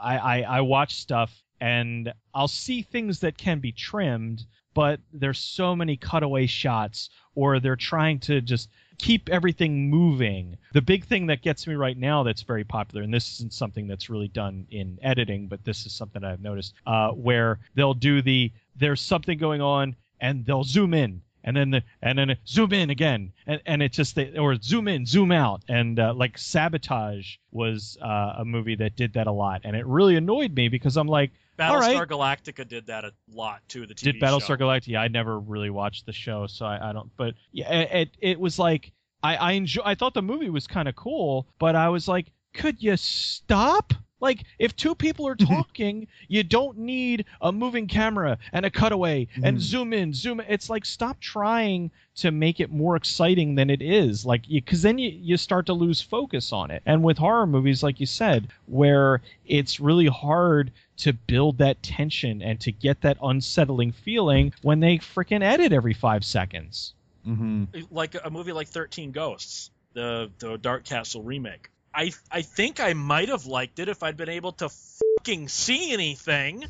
[0.00, 5.38] I, I I watch stuff and I'll see things that can be trimmed, but there's
[5.38, 10.58] so many cutaway shots, or they're trying to just keep everything moving.
[10.72, 13.86] The big thing that gets me right now that's very popular, and this isn't something
[13.86, 18.22] that's really done in editing, but this is something I've noticed, uh, where they'll do
[18.22, 22.72] the there's something going on and they'll zoom in and then the, and then zoom
[22.72, 26.38] in again and, and it just they, or zoom in zoom out and uh, like
[26.38, 30.68] sabotage was uh, a movie that did that a lot and it really annoyed me
[30.68, 32.08] because i'm like Battlestar right.
[32.08, 33.86] Galactica did that a lot too.
[33.86, 34.56] The TV did Battlestar show.
[34.56, 34.88] Galactica?
[34.88, 37.10] Yeah, I never really watched the show, so I, I don't.
[37.16, 39.82] But yeah, it it, it was like I I enjoy.
[39.84, 43.92] I thought the movie was kind of cool, but I was like, could you stop?
[44.22, 49.26] Like, if two people are talking, you don't need a moving camera and a cutaway
[49.42, 49.60] and Mhm.
[49.60, 50.38] zoom in, zoom.
[50.40, 50.46] In.
[50.48, 54.24] It's like stop trying to make it more exciting than it is.
[54.24, 56.82] Like, because then you you start to lose focus on it.
[56.86, 62.42] And with horror movies, like you said, where it's really hard to build that tension
[62.42, 66.94] and to get that unsettling feeling when they freaking edit every five seconds.
[67.26, 67.64] Mm-hmm.
[67.90, 71.70] like a movie like 13 Ghosts, the the Dark Castle remake.
[71.94, 75.92] I I think I might have liked it if I'd been able to fucking see
[75.92, 76.64] anything.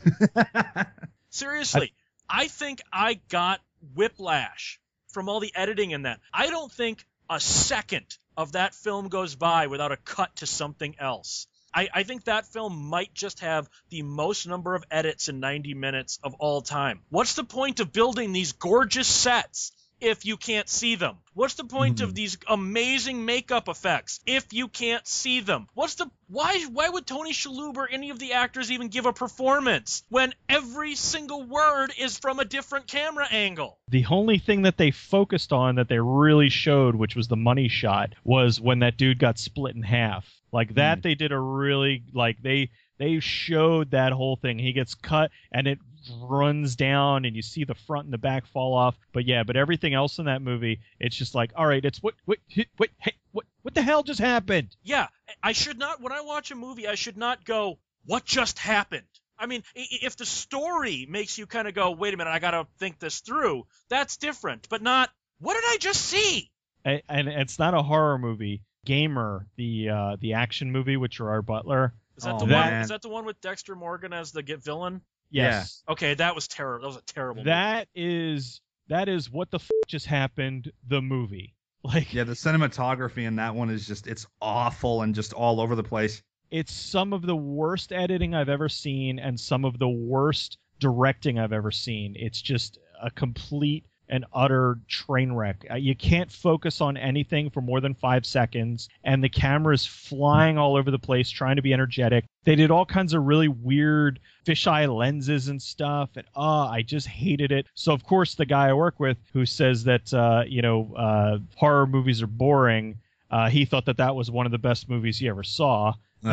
[1.30, 1.92] Seriously,
[2.28, 3.60] I think I got
[3.94, 6.20] whiplash from all the editing in that.
[6.32, 10.96] I don't think a second of that film goes by without a cut to something
[10.98, 11.46] else.
[11.74, 15.74] I, I think that film might just have the most number of edits in 90
[15.74, 17.00] minutes of all time.
[17.08, 19.72] What's the point of building these gorgeous sets
[20.02, 21.16] if you can't see them?
[21.34, 22.02] What's the point Mhm.
[22.02, 25.68] of these amazing makeup effects if you can't see them?
[25.74, 29.12] What's the why why would Tony Shalhoub or any of the actors even give a
[29.12, 33.78] performance when every single word is from a different camera angle?
[33.88, 37.68] The only thing that they focused on that they really showed, which was the money
[37.68, 40.26] shot, was when that dude got split in half.
[40.52, 44.58] Like that, they did a really like they they showed that whole thing.
[44.58, 45.78] He gets cut and it
[46.20, 48.96] runs down, and you see the front and the back fall off.
[49.12, 52.14] But yeah, but everything else in that movie, it's just like, all right, it's what
[52.24, 52.38] what
[52.76, 54.74] what hey, what what the hell just happened?
[54.82, 55.08] Yeah,
[55.42, 59.06] I should not when I watch a movie, I should not go, "What just happened?"
[59.38, 62.30] I mean, i- i- if the story makes you kind of go, "Wait a minute,
[62.30, 65.10] I got to think this through." That's different, but not,
[65.40, 66.50] "What did I just see?"
[66.86, 68.62] A- and it's not a horror movie.
[68.84, 71.94] Gamer, the uh, the action movie with Gerard Butler.
[72.16, 72.72] Is that Oh, the man.
[72.72, 72.82] one?
[72.82, 75.00] Is that the one with Dexter Morgan as the get villain?
[75.32, 75.82] Yes.
[75.88, 76.82] Okay, that was terrible.
[76.82, 77.40] That was a terrible.
[77.40, 77.50] movie.
[77.50, 80.70] That is that is what the f- just happened.
[80.88, 85.32] The movie, like Yeah, the cinematography in that one is just it's awful and just
[85.32, 86.22] all over the place.
[86.50, 91.38] it's some of the worst editing I've ever seen and some of the worst directing
[91.38, 92.14] I've ever seen.
[92.16, 95.64] It's just a complete and utter train wreck.
[95.70, 100.58] Uh, You can't focus on anything for more than five seconds, and the camera's flying
[100.58, 102.26] all over the place trying to be energetic.
[102.44, 107.06] They did all kinds of really weird fisheye lenses and stuff, and oh, I just
[107.06, 107.66] hated it.
[107.74, 111.38] So of course, the guy I work with, who says that uh, you know uh,
[111.56, 112.98] horror movies are boring,
[113.30, 115.94] uh, he thought that that was one of the best movies he ever saw.
[116.22, 116.32] You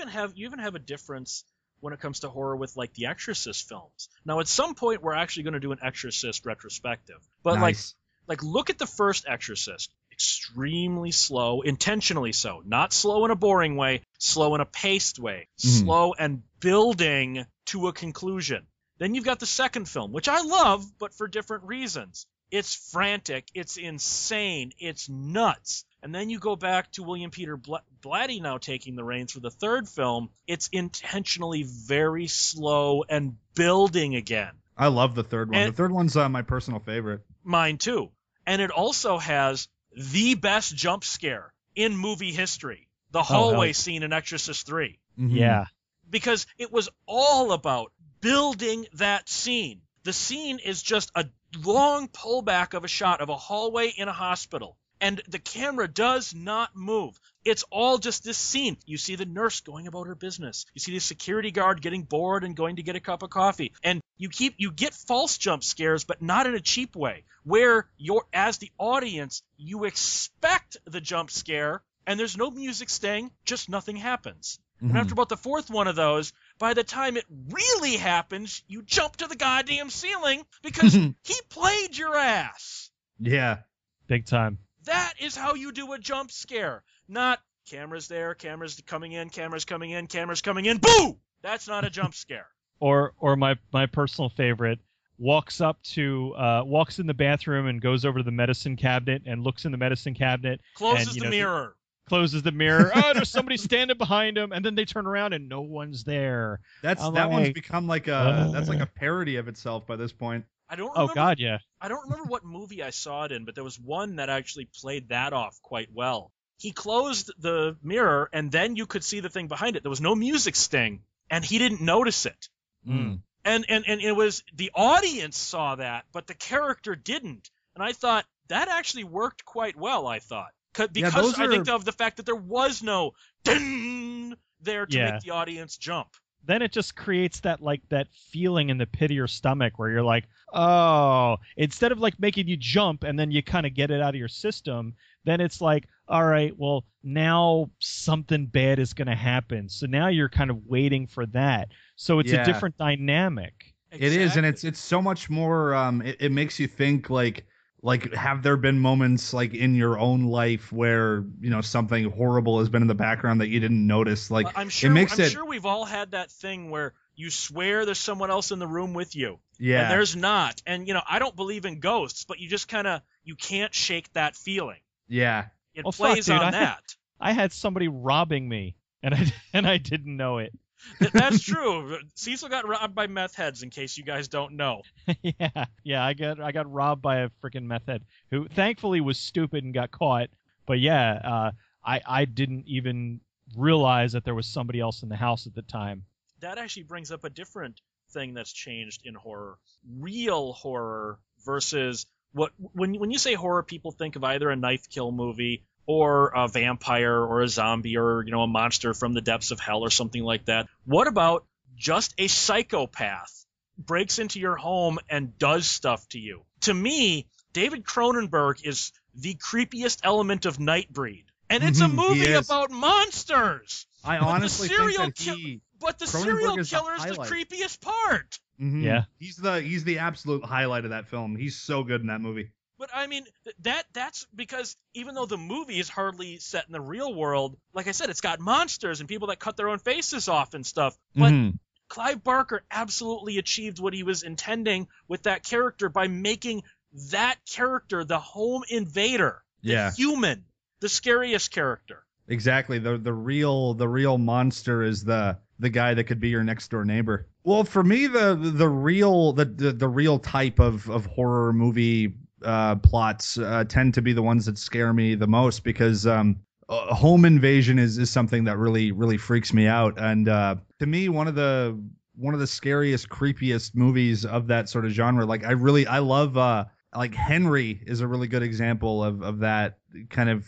[0.00, 1.44] even have you even have a difference
[1.80, 4.08] when it comes to horror with like the Exorcist films.
[4.24, 7.94] Now, at some point, we're actually going to do an Exorcist retrospective, but like nice.
[8.26, 9.90] like look at the first Exorcist.
[10.12, 12.62] Extremely slow, intentionally so.
[12.66, 15.48] Not slow in a boring way, slow in a paced way.
[15.58, 15.80] Mhm.
[15.80, 18.66] Slow and building to a conclusion.
[18.98, 22.26] Then you've got the second film, which I love, but for different reasons.
[22.50, 25.84] It's frantic, it's insane, it's nuts.
[26.02, 29.40] And then you go back to William Peter Bla- Blatty now taking the reins for
[29.40, 30.30] the third film.
[30.46, 34.52] It's intentionally very slow and building again.
[34.76, 35.58] I love the third one.
[35.58, 37.20] And- the third one's uh, my personal favorite.
[37.44, 38.10] Mine too.
[38.46, 42.88] And it also has the best jump scare in movie history.
[43.12, 43.72] The hell hallway yeah.
[43.72, 44.98] scene in Exorcist 3.
[45.18, 45.34] Mhm.
[45.34, 45.66] Yeah.
[46.08, 49.82] Because it was all about building that scene.
[50.02, 54.12] The scene is just a long pullback of a shot of a hallway in a
[54.12, 54.76] hospital.
[55.02, 57.18] And the camera does not move.
[57.42, 58.76] It's all just this scene.
[58.84, 60.66] You see the nurse going about her business.
[60.74, 63.72] You see the security guard getting bored and going to get a cup of coffee.
[63.82, 67.88] And you keep you get false jump scares, but not in a cheap way, where
[67.96, 73.70] you're as the audience, you expect the jump scare, and there's no music sting, just
[73.70, 74.58] nothing happens.
[74.82, 75.00] And Mhm.
[75.00, 79.16] after about the fourth one of those, by the time it really happens, you jump
[79.16, 80.94] to the goddamn ceiling because
[81.24, 82.90] he played your ass.
[83.18, 83.58] Yeah.
[84.06, 84.58] Big time.
[84.84, 86.84] That is how you do a jump scare.
[87.08, 90.78] Not cameras there, cameras coming in, cameras coming in, cameras coming in.
[90.78, 91.18] Boo!
[91.42, 92.46] That's not a jump scare.
[92.78, 94.78] Or or my my personal favorite
[95.18, 99.22] walks up to uh, walks in the bathroom and goes over to the medicine cabinet
[99.26, 101.76] and looks in the medicine cabinet, Closes And, the know, mirror.
[102.10, 102.90] Closes the mirror.
[102.92, 106.60] oh, there's somebody standing behind him, and then they turn around and no one's there.
[106.82, 108.50] That's I'm that one's become like a uh.
[108.50, 110.44] that's like a parody of itself by this point.
[110.68, 111.58] I don't Oh God, yeah.
[111.80, 114.68] I don't remember what movie I saw it in, but there was one that actually
[114.80, 116.32] played that off quite well.
[116.58, 119.82] He closed the mirror, and then you could see the thing behind it.
[119.82, 122.48] There was no music sting, and he didn't notice it.
[122.86, 123.20] Mm.
[123.44, 127.48] And and and it was the audience saw that, but the character didn't.
[127.76, 130.08] And I thought that actually worked quite well.
[130.08, 133.12] I thought 'Cause- Yeah, because those I think of the fact that there was no
[133.44, 135.12] ding there to Yeah.
[135.12, 136.08] make the audience jump.
[136.44, 139.90] Then it just creates that like that feeling in the pit of your stomach where
[139.90, 143.90] you're like, oh, instead of like making you jump and then you kind of get
[143.90, 148.94] it out of your system, then it's like, all right, well now something bad is
[148.94, 149.68] going to happen.
[149.68, 151.68] So now you're kind of waiting for that.
[151.96, 152.40] So it's Yeah.
[152.42, 153.74] a different dynamic.
[153.92, 155.74] It is, and it's it's so much more.
[155.74, 157.44] Um, it, it makes you think like
[157.82, 162.58] like have there been moments like in your own life where you know something horrible
[162.58, 164.30] has been in the background that you didn't notice?
[164.30, 164.90] Like I'm sure.
[164.90, 168.30] it makes I'm it- sure we've all had that thing where you swear there's someone
[168.30, 170.62] else in the room with you, yeah, and there's not.
[170.66, 173.74] And you know, I don't believe in ghosts, but you just kind of you can't
[173.74, 174.80] shake that feeling.
[175.08, 176.96] yeah, It fuck, plays dude, on I- that.
[177.20, 180.52] I had somebody robbing me and I and I didn't know it.
[180.98, 181.98] Th- That's true.
[182.14, 184.82] Cecil got robbed by meth heads, in case you guys don't know.
[185.22, 189.18] yeah, yeah, I got I got robbed by a freaking meth head who thankfully was
[189.18, 190.30] stupid and got caught.
[190.66, 191.50] But yeah, uh,
[191.84, 193.20] I I didn't even
[193.56, 196.04] realize that there was somebody else in the house at the time.
[196.40, 199.58] That actually brings up a different thing that's changed in horror.
[199.98, 204.88] Real horror versus what when when you say horror, people think of either a knife
[204.88, 209.20] kill movie or a vampire or a zombie or you know a monster from the
[209.20, 210.66] depths of hell or something like that.
[210.84, 211.44] What about
[211.76, 213.44] just a psychopath
[213.78, 216.42] breaks into your home and does stuff to you?
[216.62, 221.24] To me, David Cronenberg is the creepiest element of Nightbreed.
[221.48, 223.86] And it's a movie about monsters.
[224.04, 225.60] I But the honestly think serial that kill- he.
[225.80, 227.30] But the Cronenberg serial is the killer is the highlight.
[227.30, 228.38] creepiest part.
[228.60, 228.84] Mhm.
[228.84, 229.04] Yeah.
[229.18, 231.36] He's the he's the absolute highlight of that film.
[231.36, 232.50] He's so good in that movie.
[232.80, 233.26] But I mean,
[233.60, 237.86] that that's because even though the movie is hardly set in the real world, like
[237.86, 240.96] I said, it's got monsters and people that cut their own faces off and stuff.
[241.14, 241.58] But Mhm.
[241.88, 246.62] Clive Barker absolutely achieved what he was intending with that character by making
[247.10, 249.92] that character the home invader, the Yeah.
[249.92, 250.46] human,
[250.80, 252.06] the scariest character.
[252.28, 252.78] Exactly.
[252.78, 256.70] The the real the real monster is the the guy that could be your next
[256.70, 257.26] door neighbor.
[257.44, 262.14] Well, for me, the the real the the, the real type of of horror movie
[262.44, 266.40] uh, plots uh, tend to be the ones that scare me the most because um,
[266.68, 269.98] uh, home invasion is is something that really really freaks me out.
[269.98, 271.78] And uh, to me, one of the
[272.16, 275.24] one of the scariest, creepiest movies of that sort of genre.
[275.26, 279.38] Like I really I love uh, like Henry is a really good example of of
[279.40, 279.78] that
[280.08, 280.46] kind of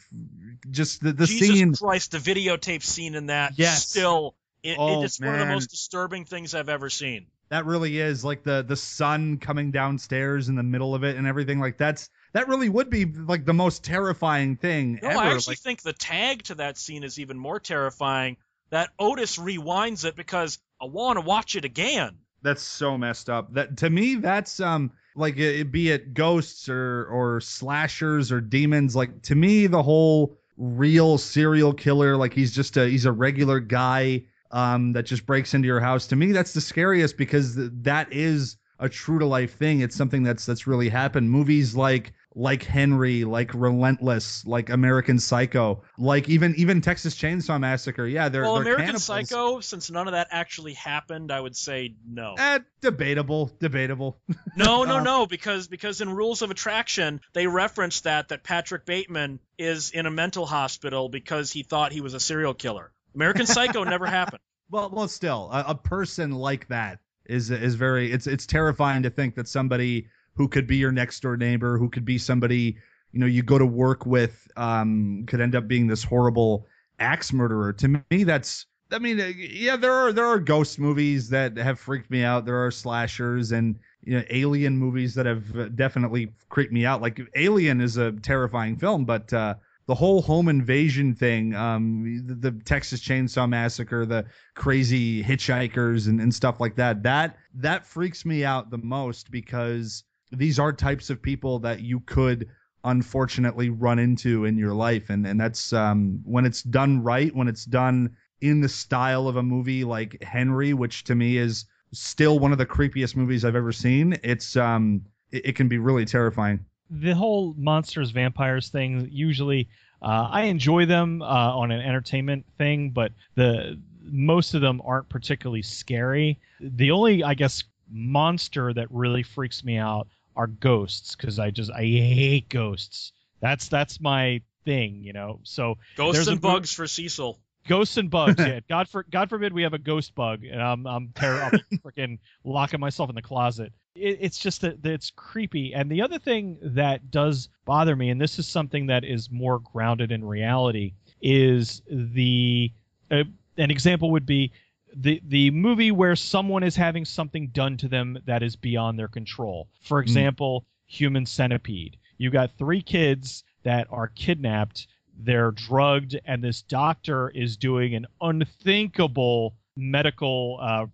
[0.70, 1.74] just the the Jesus scene.
[1.74, 3.88] Christ, the videotape scene in that Yes.
[3.88, 4.34] still.
[4.62, 7.26] It, Oh, it's one of the most disturbing things I've ever seen.
[7.52, 11.26] That really is like the the son coming downstairs in the middle of it and
[11.26, 15.18] everything like that's that really would be like the most terrifying thing No, ever.
[15.18, 18.38] I actually like, think the tag to that scene is even more terrifying.
[18.70, 22.18] That Otis rewinds it because I want to watch it again.
[22.42, 23.52] that's so messed up.
[23.54, 28.96] That to me that's um like it, be it ghosts or or slashers or demons
[28.96, 33.60] like to me the whole real serial killer like he's just a he's a regular
[33.60, 34.22] guy
[34.52, 38.12] um that just breaks into your house to me that's the scariest because th- that
[38.12, 42.62] is a true to life thing it's something that's that's really happened movies like like
[42.62, 48.54] Henry like Relentless like American Psycho like even even Texas Chainsaw Massacre yeah they're well,
[48.54, 49.04] they're American cannibals.
[49.04, 52.34] Psycho, since none of that actually happened, I would say no.
[52.38, 54.18] eh, debatable debatable
[54.56, 58.86] No, no, Um, no, because because in Rules of Attraction they reference that that Patrick
[58.86, 62.92] Bateman is in a mental hospital because he thought he was a serial killer.
[63.14, 64.40] American Psycho never happened.
[64.70, 68.10] Well, well, still, a, a person like that is is very.
[68.10, 71.90] It's it's terrifying to think that somebody who could be your next door neighbor, who
[71.90, 72.78] could be somebody
[73.12, 76.66] you know you go to work with, um, could end up being this horrible
[76.98, 77.74] axe murderer.
[77.74, 78.64] To me, that's.
[78.90, 82.46] I mean, uh, yeah, there are there are ghost movies that have freaked me out.
[82.46, 87.02] There are slashers and you know alien movies that have uh, definitely creeped me out.
[87.02, 89.54] Like Alien is a terrifying film, but uh,
[89.92, 94.24] the whole home invasion thing, um, the, the Texas Chainsaw Massacre, the
[94.54, 100.04] crazy hitchhikers and, and stuff like that, that that freaks me out the most because
[100.30, 102.48] these are types of people that you could
[102.84, 105.10] unfortunately run into in your life.
[105.10, 109.36] And and that's um when it's done right when it's done in the style of
[109.36, 113.56] a movie like Henry which to me is still one of the creepiest movies I've
[113.56, 116.64] ever seen it's um it, it can be really terrifying
[117.00, 119.68] the whole monsters vampires thing usually
[120.02, 125.08] uh, i enjoy them uh, on an entertainment thing but the most of them aren't
[125.08, 126.38] particularly scary.
[126.60, 131.70] The only i guess monster that really freaks me out are ghosts because i just
[131.72, 133.12] i hate ghosts.
[133.40, 135.40] That's that's my thing you know?
[135.44, 137.38] So Ghosts and bugs for Cecil.
[137.68, 138.60] Ghosts and bugs yeah.
[138.68, 142.18] God for god forbid we have a ghost bug and i'm i'm, ter- I'm freaking
[142.44, 143.72] locking myself in the closet.
[143.94, 145.74] It, it's just that, it's creepy.
[145.74, 149.58] And the other thing that does bother me and this is something that is more
[149.58, 152.72] grounded in reality is the
[153.10, 153.24] uh,
[153.56, 154.52] an example would be
[154.94, 159.08] the the movie where someone is having something done to them that is beyond their
[159.08, 159.68] control.
[159.82, 161.96] For example human centipede.
[162.18, 164.86] You got three kids that are kidnapped
[165.18, 170.86] they're drugged and this doctor is doing an unthinkable medical uh,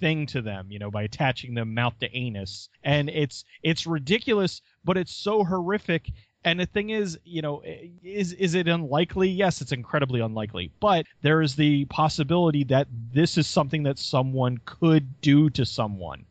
[0.00, 2.68] thing to them you know by attaching them mouth to anus.
[2.82, 6.10] And it's it's ridiculous but it's so horrific.
[6.44, 7.62] And the thing is you know
[8.02, 9.28] is is it unlikely?
[9.28, 10.72] Yes it's incredibly unlikely.
[10.80, 16.24] But there is the possibility that this is something that someone could do to someone.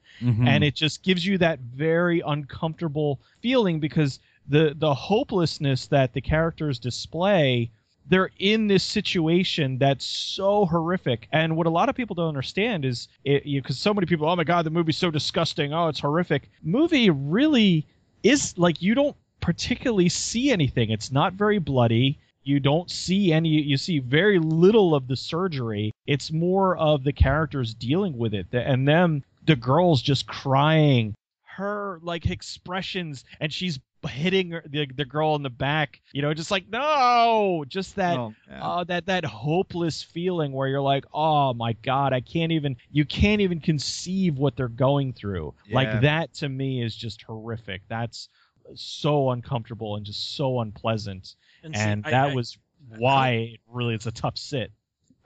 [0.47, 6.21] And it just gives you that very uncomfortable feeling because the the hopelessness that the
[6.21, 7.71] characters display
[8.09, 11.27] they're in this situation that's so horrific.
[11.31, 14.43] And what a lot of people don't understand is because so many people oh my
[14.43, 15.73] god the movie's so disgusting.
[15.73, 16.49] Oh it's horrific.
[16.63, 17.85] Movie really
[18.23, 20.89] is like you don't particularly see anything.
[20.89, 22.19] It's not very bloody.
[22.43, 25.91] You don't see any you see very little of the surgery.
[26.05, 31.13] It's more of the characters dealing with it and them the girls just crying.
[31.43, 36.01] Her like expressions and she's hitting the the girl in the back.
[36.13, 38.17] You know, just like no, just that.
[38.17, 38.63] Well, yeah.
[38.67, 43.05] uh, that that hopeless feeling where you're like, oh my god, I can't even you
[43.05, 45.53] can't even conceive what they're going through.
[45.67, 45.75] Yeah.
[45.75, 47.81] Like that to me is just horrific.
[47.87, 48.29] That's
[48.75, 51.35] so uncomfortable and just so unpleasant.
[51.63, 52.57] And, And I- that I- was
[52.97, 54.71] why it really it's a tough sit.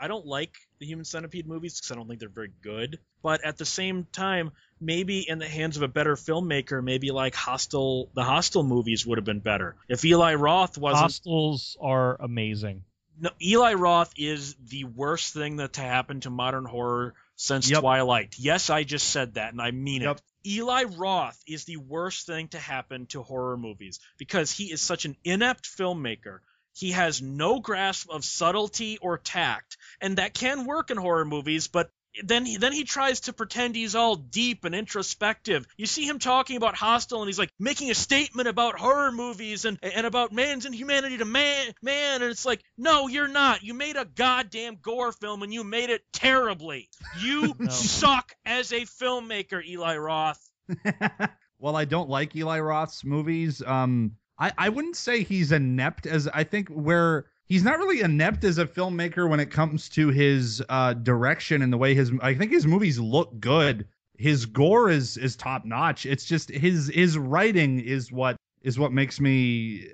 [0.02, 2.98] I don't like the Human Centipede movies because I don't think they're very good.
[3.22, 7.36] But at the same time, maybe in the hands of a better filmmaker, maybe like
[7.36, 9.76] Hostel, the Hostel movies would have been better.
[9.88, 12.84] If Eli Roth wasn't, Hostels are amazing.
[13.20, 17.82] no, Eli Roth is the worst thing that to happen to modern horror since Yep.
[17.82, 18.36] Twilight.
[18.40, 20.18] Yes, I just said that, and I mean Yep.
[20.18, 20.24] it.
[20.50, 25.06] Eli Roth is the worst thing to happen to horror movies because he is such
[25.06, 26.40] an inept filmmaker.
[26.74, 31.68] He has no grasp of subtlety or tact, and that can work in horror movies,
[31.68, 31.90] but
[32.24, 35.66] then he, then he tries to pretend he's all deep and introspective.
[35.78, 39.64] You see him talking about Hostel, and he's like making a statement about horror movies
[39.64, 43.64] and and about man's inhumanity to man, man, and it's like, no, you're not.
[43.64, 46.90] You made a goddamn gore film, and you made it terribly.
[47.20, 47.70] You No.
[47.70, 50.52] suck as a filmmaker, Eli Roth.
[51.60, 53.62] well, I don't like Eli Roth's movies.
[53.62, 58.44] Um, I, I wouldn't say he's inept as I think where he's not really inept
[58.44, 62.34] as a filmmaker when it comes to his uh, direction and the way his I
[62.34, 63.88] think his movies look good.
[64.18, 66.06] His gore is is top notch.
[66.06, 69.86] It's just his his writing is what is what makes me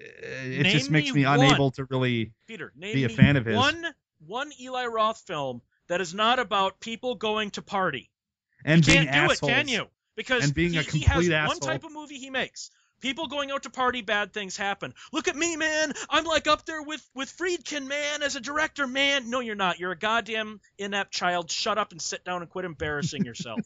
[0.44, 1.40] it Name just makes me one.
[1.42, 3.56] unable to really Peter, Be a fan of his.
[3.56, 3.86] one
[4.26, 8.10] one Eli Roth film that is not about people going to party.
[8.66, 9.52] and you being can't do assholes.
[9.52, 9.86] it, can you?
[10.16, 11.60] Because And being he, a he has complete one asshole.
[11.60, 12.72] type of movie he makes.
[13.00, 14.94] People going out to party, bad things happen.
[15.12, 15.94] Look at me, man.
[16.10, 19.30] I'm like up there with with Friedkin, man, as a director, man.
[19.30, 19.80] No, you're not.
[19.80, 21.52] You're a goddamn inept child.
[21.52, 23.62] Shut up and sit down and quit embarrassing yourself.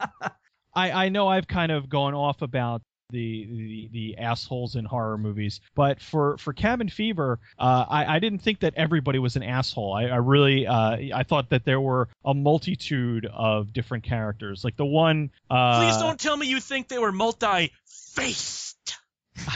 [0.74, 5.16] I, I know I've kind of gone off about the, the the assholes in horror
[5.18, 9.42] movies, but for for Cabin Fever, uh, I I didn't think that everybody was an
[9.42, 9.92] asshole.
[9.94, 14.64] I, I really uh, I thought that there were a multitude of different characters.
[14.64, 15.30] Like the one.
[15.50, 18.98] Uh, Please don't tell me you think they were multi-faced.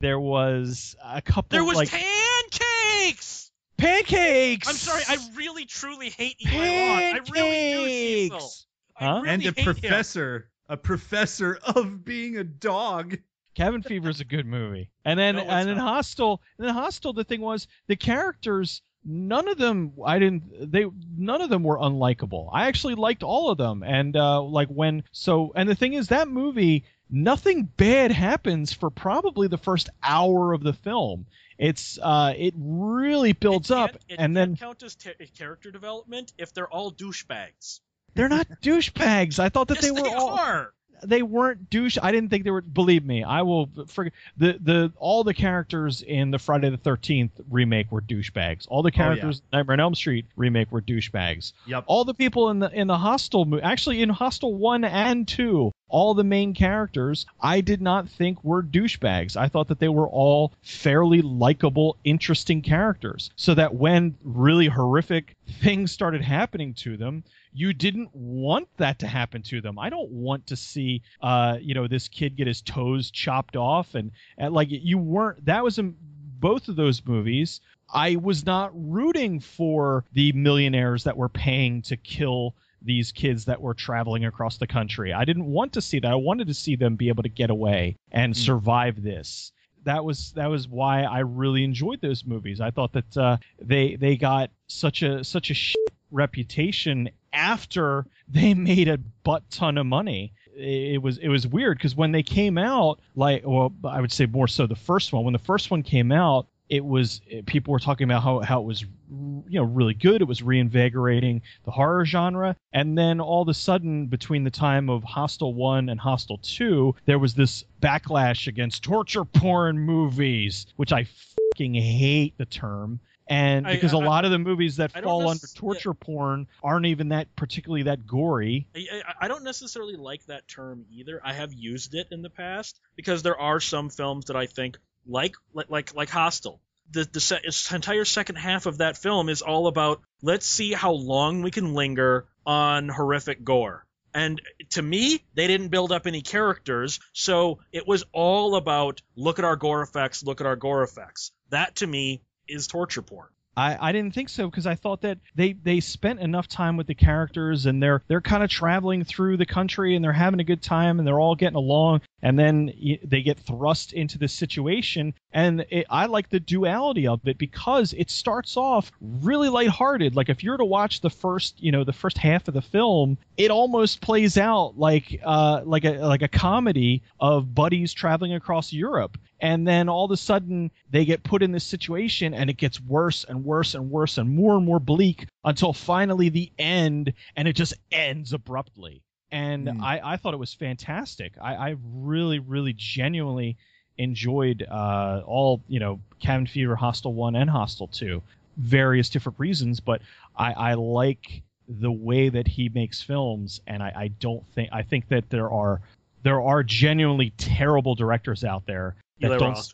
[0.00, 1.46] There was a couple.
[1.56, 3.52] There was like pancakes.
[3.76, 4.68] pancakes.
[4.68, 5.02] I'm sorry.
[5.08, 7.14] I really truly hate Eli Roth.
[7.14, 8.38] I really do, Cecil.
[8.38, 8.66] Pancakes!
[8.96, 9.20] I Huh?
[9.22, 10.42] really and a hate him.
[10.68, 13.18] Professor, a professor of being a dog.
[13.54, 14.90] Cabin Fever is a good movie.
[15.04, 15.86] And then No, and in not.
[15.86, 18.80] Hostel, and then Hostel, the thing was the characters.
[19.04, 20.70] None of them, I didn't.
[20.72, 20.86] They
[21.16, 22.48] none of them were unlikable.
[22.52, 23.82] I actually liked all of them.
[23.82, 28.90] And uh, like when so, and the thing is that movie, nothing bad happens for
[28.90, 31.26] probably the first hour of the film.
[31.58, 36.32] It's uh, it really builds It up, it and then count as ter- character development
[36.38, 37.80] if they're all douchebags.
[38.14, 39.38] They're not douchebags.
[39.38, 40.30] I thought that yes, they were they all.
[40.30, 40.72] are.
[41.04, 41.98] they weren't douche.
[42.00, 42.60] I didn't think they were.
[42.60, 47.32] Believe me, I will forget the the all the characters in the Friday the Thirteenth
[47.50, 48.66] remake were douchebags.
[48.68, 48.96] All the Oh, yeah.
[48.96, 51.52] characters in Nightmare on Elm Street remake were douchebags.
[51.66, 51.84] Yep.
[51.86, 56.14] All the people in the in the Hostel actually in Hostel one and two, all
[56.14, 59.36] the main characters, I did not think were douchebags.
[59.36, 63.30] I thought that they were all fairly likable, interesting characters.
[63.36, 69.06] So that when really horrific things started happening to them, you didn't want that to
[69.06, 69.78] happen to them.
[69.78, 73.94] I don't want to see, uh, you know, this kid get his toes chopped off,
[73.94, 75.44] and, and like you weren't.
[75.44, 75.94] That was in
[76.40, 77.60] both of those movies.
[77.92, 82.54] I was not rooting for the millionaires that were paying to kill
[82.84, 85.12] these kids that were traveling across the country.
[85.12, 86.10] I didn't want to see that.
[86.10, 88.36] I wanted to see them be able to get away and Mm.
[88.36, 89.52] survive this.
[89.84, 92.60] That was that was why I really enjoyed those movies.
[92.60, 95.76] I thought that uh, they they got such a such a shit
[96.12, 100.32] reputation after they made a butt ton of money.
[100.56, 104.12] It it was it was weird because when they came out, like well, I would
[104.12, 105.24] say more so the first one.
[105.24, 108.60] When the first one came out, it was eh, people were talking about how how
[108.62, 110.22] it was you know really good.
[110.22, 114.88] It was reinvigorating the horror genre, and then all of a sudden, between the time
[114.88, 120.94] of Hostel One and Hostel Two, there was this backlash against torture porn movies, which
[120.94, 121.06] I
[121.52, 123.00] fucking hate the term.
[123.28, 127.10] And because a I- lot of the movies that fall under torture porn aren't even
[127.10, 128.66] that particularly that gory.
[128.74, 131.20] I, I- I don't necessarily like that term either.
[131.22, 134.78] I have used it in the past because there are some films that I think
[135.06, 136.60] like like like, Hostel.
[136.90, 140.92] The the se- entire second half of that film is all about let's see how
[140.92, 143.86] long we can linger on horrific gore.
[144.14, 149.38] And to me, they didn't build up any characters, so it was all about look
[149.38, 151.32] at our gore effects, look at our gore effects.
[151.48, 153.28] That to me is torture porn.
[153.56, 156.86] I, I didn't think so because I thought that they, they spent enough time with
[156.86, 160.44] the characters and they're they're kind of traveling through the country and they're having a
[160.44, 162.72] good time and they're all getting along and then
[163.04, 165.14] they get thrust into this situation.
[165.32, 170.16] And it, I like the duality of it because it starts off really lighthearted.
[170.16, 173.18] Like if you're to watch the first you know the first half of the film
[173.36, 178.72] it almost plays out like uh like a like a comedy of buddies traveling across
[178.72, 182.56] Europe and then all of a sudden they get put in this situation and it
[182.56, 187.12] gets worse and worse and worse and more and more bleak until finally the end
[187.36, 189.02] and it just ends abruptly.
[189.32, 189.82] And Hmm.
[189.82, 191.32] I, I thought it was fantastic.
[191.42, 193.56] I, I really really genuinely
[193.98, 198.22] enjoyed uh, all you know cabin fever hostel 1 and hostel 2
[198.56, 200.00] various different reasons but
[200.36, 204.82] I, I like the way that he makes films and I, I don't think i
[204.82, 205.80] think that there are
[206.22, 209.72] there are genuinely terrible directors out there that Eli don't Roth.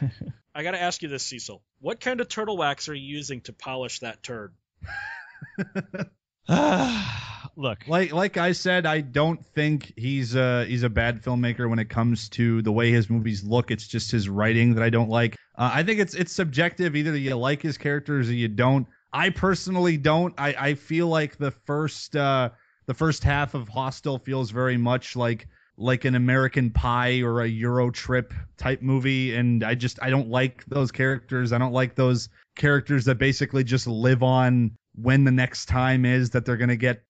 [0.54, 1.62] I gotta ask you this, Cecil.
[1.80, 4.52] What kind of turtle wax are you using to polish that turd?
[7.56, 11.78] look like like I said, I don't think he's uh he's a bad filmmaker when
[11.78, 13.70] it comes to the way his movies look.
[13.70, 15.36] It's just his writing that I don't like.
[15.56, 16.96] Uh, I think it's it's subjective.
[16.96, 18.86] Either you like his characters or you don't.
[19.12, 20.34] I personally don't.
[20.38, 22.50] I I feel like the first uh
[22.86, 25.46] the first half of Hostel feels very much like
[25.82, 30.28] like an American Pie or a Euro Trip type movie, and I just I don't
[30.28, 31.52] like those characters.
[31.52, 36.30] I don't like those characters that basically just live on when the next time is
[36.30, 37.02] that they're gonna get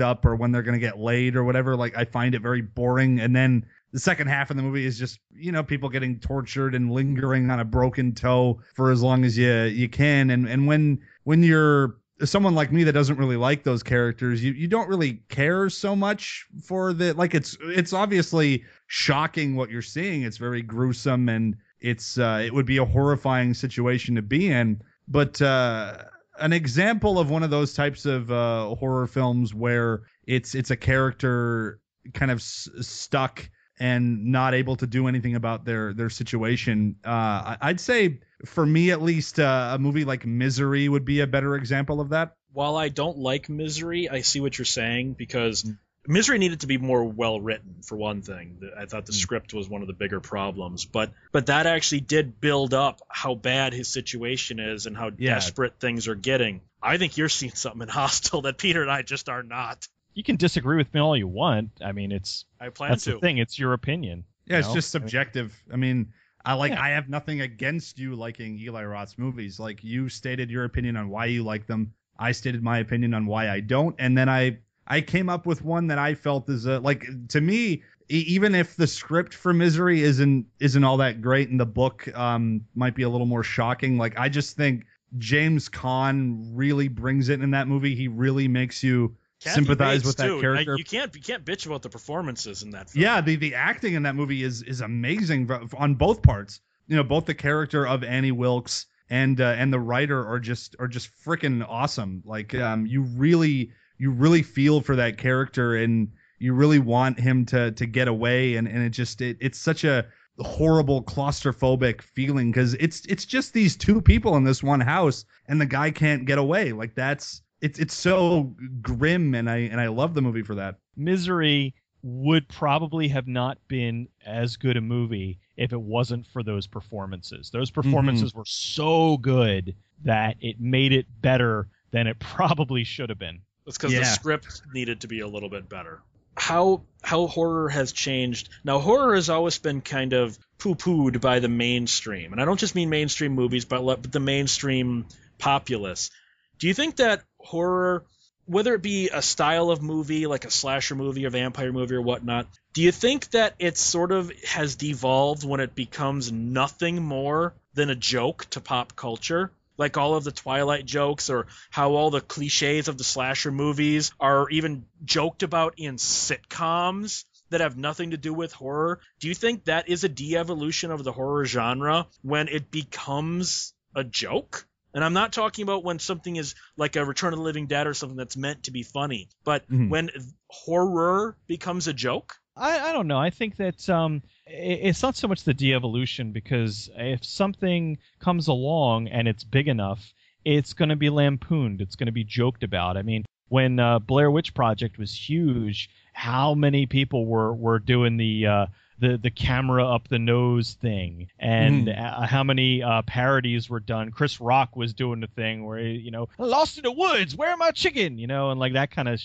[0.00, 1.76] up or when they're gonna get laid or whatever.
[1.76, 3.20] Like I find it very boring.
[3.20, 6.74] And then the second half of the movie is just you know people getting tortured
[6.74, 10.30] and lingering on a broken toe for as long as you you can.
[10.30, 14.52] And and when when you're someone like me that doesn't really like those characters, you
[14.52, 19.82] you don't really care so much for the like it's it's obviously shocking what you're
[19.82, 20.22] seeing.
[20.22, 24.80] It's very gruesome and it's uh it would be a horrifying situation to be in.
[25.08, 26.04] But uh
[26.38, 30.76] an example of one of those types of uh, horror films where it's it's a
[30.76, 31.80] character
[32.14, 33.48] kind of s- stuck
[33.78, 36.96] and not able to do anything about their their situation.
[37.04, 41.26] Uh, I'd say for me at least, uh, a movie like Misery would be a
[41.26, 42.36] better example of that.
[42.52, 45.70] While I don't like Misery, I see what you're saying because
[46.08, 48.60] Misery needed to be more well written for one thing.
[48.78, 49.16] I thought the Mm.
[49.16, 53.34] script was one of the bigger problems, but but that actually did build up how
[53.34, 55.34] bad his situation is and how Yeah.
[55.34, 56.60] desperate things are getting.
[56.82, 59.86] I think you're seeing something in Hostel that Peter and I just are not.
[60.16, 63.12] You can disagree with me all you want i mean it's I plan that's to.
[63.12, 64.74] the thing it's your opinion Yeah, you it's know?
[64.74, 65.54] just subjective.
[65.72, 66.12] I mean,
[66.44, 66.80] I like Yeah.
[66.82, 69.58] I have nothing against you liking Eli Roth's movies.
[69.60, 71.92] Like you stated your opinion on why you like them.
[72.18, 75.62] I stated my opinion on why I don't, and then I I came up with
[75.64, 79.52] one that I felt is a like to me e- even if the script for
[79.52, 83.42] Misery isn't isn't all that great and the book um might be a little more
[83.42, 84.86] shocking, like I just think
[85.18, 87.94] James Caan really brings it in that movie.
[87.96, 90.40] He really makes you Kathy sympathize Bates, with that too.
[90.40, 90.72] character.
[90.72, 93.02] Like, you can't you can't bitch about the performances in that film.
[93.02, 96.60] Yeah, the the acting in that movie is is amazing on both parts.
[96.88, 100.76] You know, both the character of Annie Wilkes and uh, and the writer are just
[100.78, 102.22] are just freaking awesome.
[102.24, 106.08] Like um you really you really feel for that character and
[106.38, 109.84] you really want him to to get away and and it just it, it's such
[109.84, 110.06] a
[110.38, 115.60] horrible claustrophobic feeling cuz it's it's just these two people in this one house and
[115.60, 116.72] the guy can't get away.
[116.72, 120.76] Like that's it's it's so grim and I and I love the movie for that.
[120.96, 126.66] misery would probably have not been as good a movie if it wasn't for those
[126.66, 127.80] performances those mm-hmm.
[127.80, 133.40] performances were so good that it made it better than it probably should have been
[133.66, 136.00] It's because the script needed to be a little bit better.
[136.36, 138.50] How how horror has changed.
[138.62, 142.74] Now horror has always been kind of poo-pooed by the mainstream, and I don't just
[142.74, 145.06] mean mainstream movies, but, but the mainstream
[145.38, 146.10] populace.
[146.58, 148.04] Do you think that horror,
[148.46, 152.02] whether it be a style of movie like a slasher movie, or vampire movie, or
[152.02, 157.54] whatnot, do you think that it sort of has devolved when it becomes nothing more
[157.74, 159.50] than a joke to pop culture?
[159.78, 164.12] Like all of the Twilight jokes, or how all the cliches of the slasher movies
[164.18, 169.00] are even joked about in sitcoms that have nothing to do with horror.
[169.20, 174.02] Do you think that is a de-evolution of the horror genre when it becomes a
[174.02, 174.66] joke?
[174.96, 177.86] And I'm not talking about when something is like a Return of the Living Dead
[177.86, 179.90] or something that's meant to be funny, but Mhm.
[179.90, 180.10] when
[180.48, 182.36] horror becomes a joke.
[182.56, 183.18] I, I don't know.
[183.18, 188.48] I think that um, i- it's not so much the de-evolution because if something comes
[188.48, 190.14] along and it's big enough,
[190.46, 191.82] it's going to be lampooned.
[191.82, 192.96] It's going to be joked about.
[192.96, 198.16] I mean, when uh, Blair Witch Project was huge, how many people were were doing
[198.16, 198.66] the uh,
[198.98, 201.98] the the camera up the nose thing, and Mhm.
[202.02, 204.10] uh, how many uh, parodies were done.
[204.10, 207.56] Chris Rock was doing the thing where he, you know, lost in the woods, where
[207.56, 209.20] my chicken, you know, and like that kind of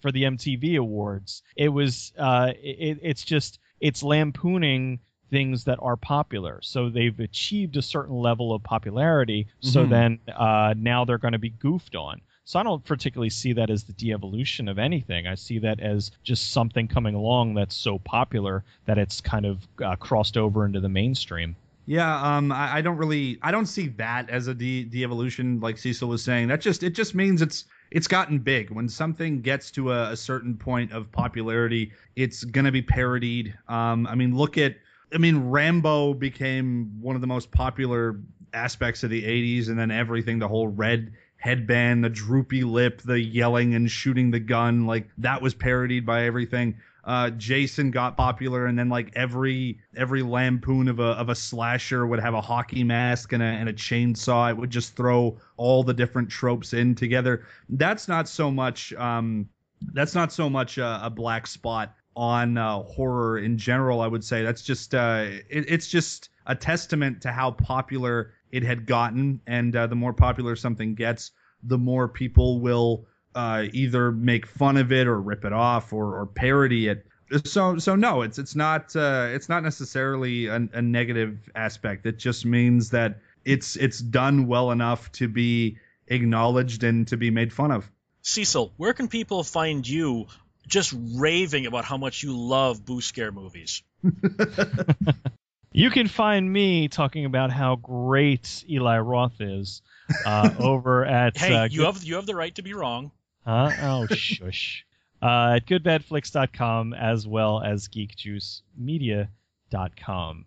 [0.00, 1.42] for the MTV awards.
[1.56, 5.00] It was uh, it, it's just it's lampooning
[5.30, 6.60] things that are popular.
[6.62, 9.48] So they've achieved a certain level of popularity.
[9.60, 9.90] So Mhm.
[9.90, 12.20] then uh, now they're going to be goofed on.
[12.44, 15.26] So I don't particularly see that as the de-evolution of anything.
[15.26, 19.66] I see that as just something coming along that's so popular that it's kind of
[19.82, 21.56] uh, crossed over into the mainstream.
[21.86, 25.78] Yeah, um, I, I don't really, I don't see that as a de de-evolution, like
[25.78, 26.48] Cecil was saying.
[26.48, 28.70] That just, it just means it's, it's gotten big.
[28.70, 33.54] When something gets to a, a certain point of popularity, it's gonna be parodied.
[33.68, 34.76] Um, I mean, look at,
[35.12, 38.18] I mean, Rambo became one of the most popular
[38.52, 41.12] aspects of the '80s, and then everything, the whole red
[41.44, 46.24] headband, the droopy lip, the yelling and shooting the gun, like that was parodied by
[46.24, 46.76] everything
[47.06, 52.06] uh, Jason got popular, and then like every every lampoon of a of a slasher
[52.06, 54.50] would have a hockey mask and a and a chainsaw.
[54.50, 57.44] It would just throw all the different tropes in together.
[57.68, 58.92] That's not so much.
[58.94, 59.48] Um,
[59.92, 64.00] that's not so much a, a black spot on uh, horror in general.
[64.00, 68.62] I would say that's just uh, it, it's just a testament to how popular it
[68.62, 71.32] had gotten, and uh, the more popular something gets,
[71.64, 76.20] the more people will uh, either make fun of it or rip it off or,
[76.20, 77.04] or parody it.
[77.44, 82.06] So so no, it's it's not uh, it's not necessarily a, a negative aspect.
[82.06, 87.30] It just means that it's it's done well enough to be acknowledged and to be
[87.32, 87.90] made fun of.
[88.22, 90.26] Cecil, where can people find you
[90.68, 93.82] just raving about how much you love boo scare movies?
[95.76, 99.82] You can find me talking about how great Eli Roth is
[100.24, 103.10] uh, over at Hey, uh, you Good- have you have the right to be wrong.
[103.44, 103.70] Huh?
[103.82, 104.86] Oh, shush.
[105.22, 110.44] Uh, at goodbadflix.com as well as geekjuicemedia.com.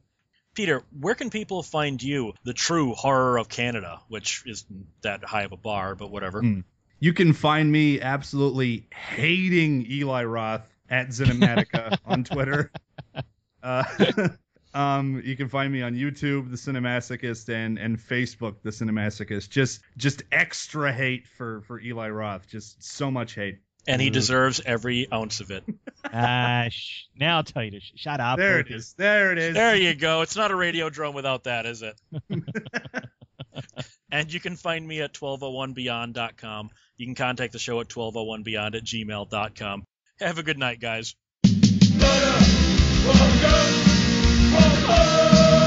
[0.53, 5.41] Peter, where can people find you, the true horror of Canada, which isn't that high
[5.43, 6.43] of a bar, but whatever.
[6.43, 6.63] Mm.
[6.99, 12.71] You can find me absolutely hating Eli Roth at Cinematica on Twitter.
[13.63, 13.83] Uh,
[14.73, 19.49] um, you can find me on YouTube, The Cinemasochist, and and Facebook, The Cinemasochist.
[19.49, 22.47] Just just extra hate for for Eli Roth.
[22.47, 23.59] Just so much hate.
[23.89, 24.11] And he Ooh.
[24.11, 25.63] deserves every ounce of it.
[26.13, 28.37] Ah, sh- now I'll tell you to sh- shut up.
[28.37, 28.93] There it is.
[28.93, 29.55] There it is.
[29.55, 30.21] There you go.
[30.21, 31.99] It's not a Radiodrome without that, is it?
[34.11, 36.69] and you can find me at 1201beyond.com.
[36.97, 39.83] You can contact the show at 1201beyond at gmail.com.
[40.19, 41.15] Have a good night, guys.
[44.89, 45.66] Oh!